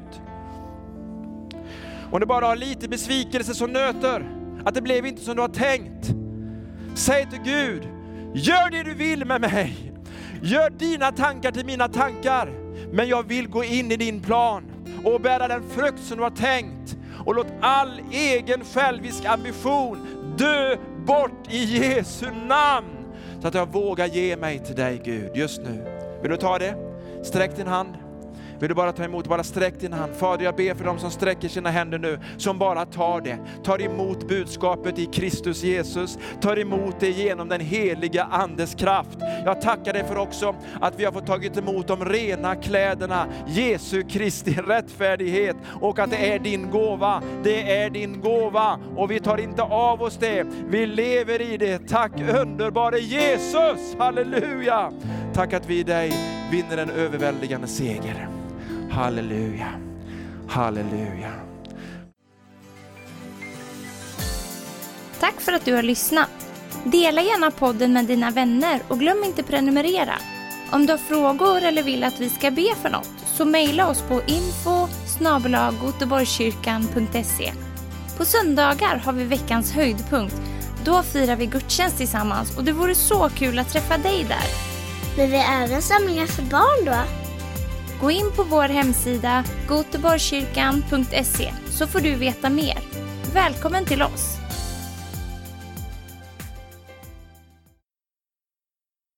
Om 2.10 2.20
du 2.20 2.26
bara 2.26 2.46
har 2.46 2.56
lite 2.56 2.88
besvikelse 2.88 3.54
som 3.54 3.72
nöter, 3.72 4.30
att 4.64 4.74
det 4.74 4.82
blev 4.82 5.06
inte 5.06 5.22
som 5.22 5.36
du 5.36 5.42
har 5.42 5.48
tänkt. 5.48 6.14
Säg 6.94 7.30
till 7.30 7.40
Gud, 7.44 7.82
gör 8.34 8.70
det 8.70 8.82
du 8.82 8.94
vill 8.94 9.24
med 9.24 9.40
mig. 9.40 9.92
Gör 10.42 10.70
dina 10.70 11.12
tankar 11.12 11.50
till 11.50 11.66
mina 11.66 11.88
tankar. 11.88 12.63
Men 12.94 13.08
jag 13.08 13.28
vill 13.28 13.48
gå 13.48 13.64
in 13.64 13.92
i 13.92 13.96
din 13.96 14.20
plan 14.20 14.64
och 15.04 15.20
bära 15.20 15.48
den 15.48 15.62
frukt 15.70 16.00
som 16.00 16.16
du 16.16 16.22
har 16.22 16.30
tänkt. 16.30 16.96
Och 17.26 17.34
låt 17.34 17.46
all 17.60 18.00
egen 18.12 18.64
självisk 18.64 19.24
ambition 19.24 19.98
dö 20.38 20.76
bort 21.06 21.48
i 21.50 21.64
Jesu 21.64 22.26
namn. 22.46 23.14
Så 23.42 23.48
att 23.48 23.54
jag 23.54 23.72
vågar 23.72 24.06
ge 24.06 24.36
mig 24.36 24.58
till 24.58 24.74
dig 24.74 25.00
Gud 25.04 25.36
just 25.36 25.62
nu. 25.62 25.84
Vill 26.22 26.30
du 26.30 26.36
ta 26.36 26.58
det? 26.58 26.74
Sträck 27.24 27.56
din 27.56 27.66
hand. 27.66 28.03
Vill 28.64 28.68
du 28.68 28.74
bara 28.74 28.92
ta 28.92 29.04
emot, 29.04 29.28
bara 29.28 29.44
sträck 29.44 29.80
din 29.80 29.92
hand. 29.92 30.12
Fader, 30.16 30.44
jag 30.44 30.56
ber 30.56 30.74
för 30.74 30.84
dem 30.84 30.98
som 30.98 31.10
sträcker 31.10 31.48
sina 31.48 31.70
händer 31.70 31.98
nu, 31.98 32.18
som 32.36 32.58
bara 32.58 32.86
tar 32.86 33.20
det. 33.20 33.38
Tar 33.64 33.82
emot 33.82 34.28
budskapet 34.28 34.98
i 34.98 35.06
Kristus 35.06 35.62
Jesus, 35.62 36.18
tar 36.40 36.58
emot 36.58 37.00
det 37.00 37.10
genom 37.10 37.48
den 37.48 37.60
heliga 37.60 38.24
Andes 38.24 38.74
kraft. 38.74 39.18
Jag 39.44 39.60
tackar 39.60 39.92
dig 39.92 40.04
för 40.04 40.16
också 40.16 40.54
att 40.80 41.00
vi 41.00 41.04
har 41.04 41.12
fått 41.12 41.26
tagit 41.26 41.56
emot 41.56 41.86
de 41.86 42.04
rena 42.04 42.54
kläderna, 42.54 43.26
Jesu 43.46 44.02
Kristi 44.02 44.52
rättfärdighet 44.66 45.56
och 45.80 45.98
att 45.98 46.10
det 46.10 46.32
är 46.32 46.38
din 46.38 46.70
gåva. 46.70 47.22
Det 47.42 47.76
är 47.78 47.90
din 47.90 48.20
gåva 48.20 48.78
och 48.96 49.10
vi 49.10 49.20
tar 49.20 49.38
inte 49.38 49.62
av 49.62 50.02
oss 50.02 50.16
det. 50.16 50.46
Vi 50.68 50.86
lever 50.86 51.40
i 51.42 51.56
det. 51.56 51.88
Tack 51.88 52.12
underbare 52.20 52.98
Jesus, 52.98 53.96
halleluja! 53.98 54.92
Tack 55.34 55.52
att 55.52 55.70
vi 55.70 55.78
i 55.78 55.82
dig 55.82 56.12
vinner 56.50 56.76
en 56.78 56.90
överväldigande 56.90 57.66
seger. 57.66 58.28
Halleluja, 58.94 59.66
halleluja. 60.48 61.32
Tack 65.20 65.40
för 65.40 65.52
att 65.52 65.64
du 65.64 65.74
har 65.74 65.82
lyssnat. 65.82 66.28
Dela 66.84 67.22
gärna 67.22 67.50
podden 67.50 67.92
med 67.92 68.04
dina 68.04 68.30
vänner 68.30 68.80
och 68.88 68.98
glöm 68.98 69.24
inte 69.24 69.42
prenumerera. 69.42 70.14
Om 70.72 70.86
du 70.86 70.92
har 70.92 70.98
frågor 70.98 71.62
eller 71.62 71.82
vill 71.82 72.04
att 72.04 72.20
vi 72.20 72.28
ska 72.28 72.50
be 72.50 72.74
för 72.82 72.90
något 72.90 73.10
så 73.26 73.44
mejla 73.44 73.88
oss 73.88 74.02
på 74.02 74.20
info 74.26 74.88
På 78.18 78.24
söndagar 78.24 78.96
har 78.96 79.12
vi 79.12 79.24
veckans 79.24 79.72
höjdpunkt. 79.72 80.36
Då 80.84 81.02
firar 81.02 81.36
vi 81.36 81.46
gudstjänst 81.46 81.96
tillsammans 81.96 82.56
och 82.56 82.64
det 82.64 82.72
vore 82.72 82.94
så 82.94 83.28
kul 83.28 83.58
att 83.58 83.72
träffa 83.72 83.98
dig 83.98 84.24
där. 84.28 84.46
Men 85.16 85.30
vi 85.30 85.36
har 85.36 85.64
även 85.64 85.82
samlingar 85.82 86.26
för 86.26 86.42
barn 86.42 86.84
då? 86.84 87.23
Gå 88.00 88.10
in 88.10 88.30
på 88.36 88.42
vår 88.42 88.68
hemsida 88.68 89.44
goteborgkyrkan.se 89.68 91.52
så 91.70 91.86
får 91.86 92.00
du 92.00 92.14
veta 92.14 92.50
mer. 92.50 92.78
Välkommen 93.34 93.84
till 93.84 94.02
oss! 94.02 94.43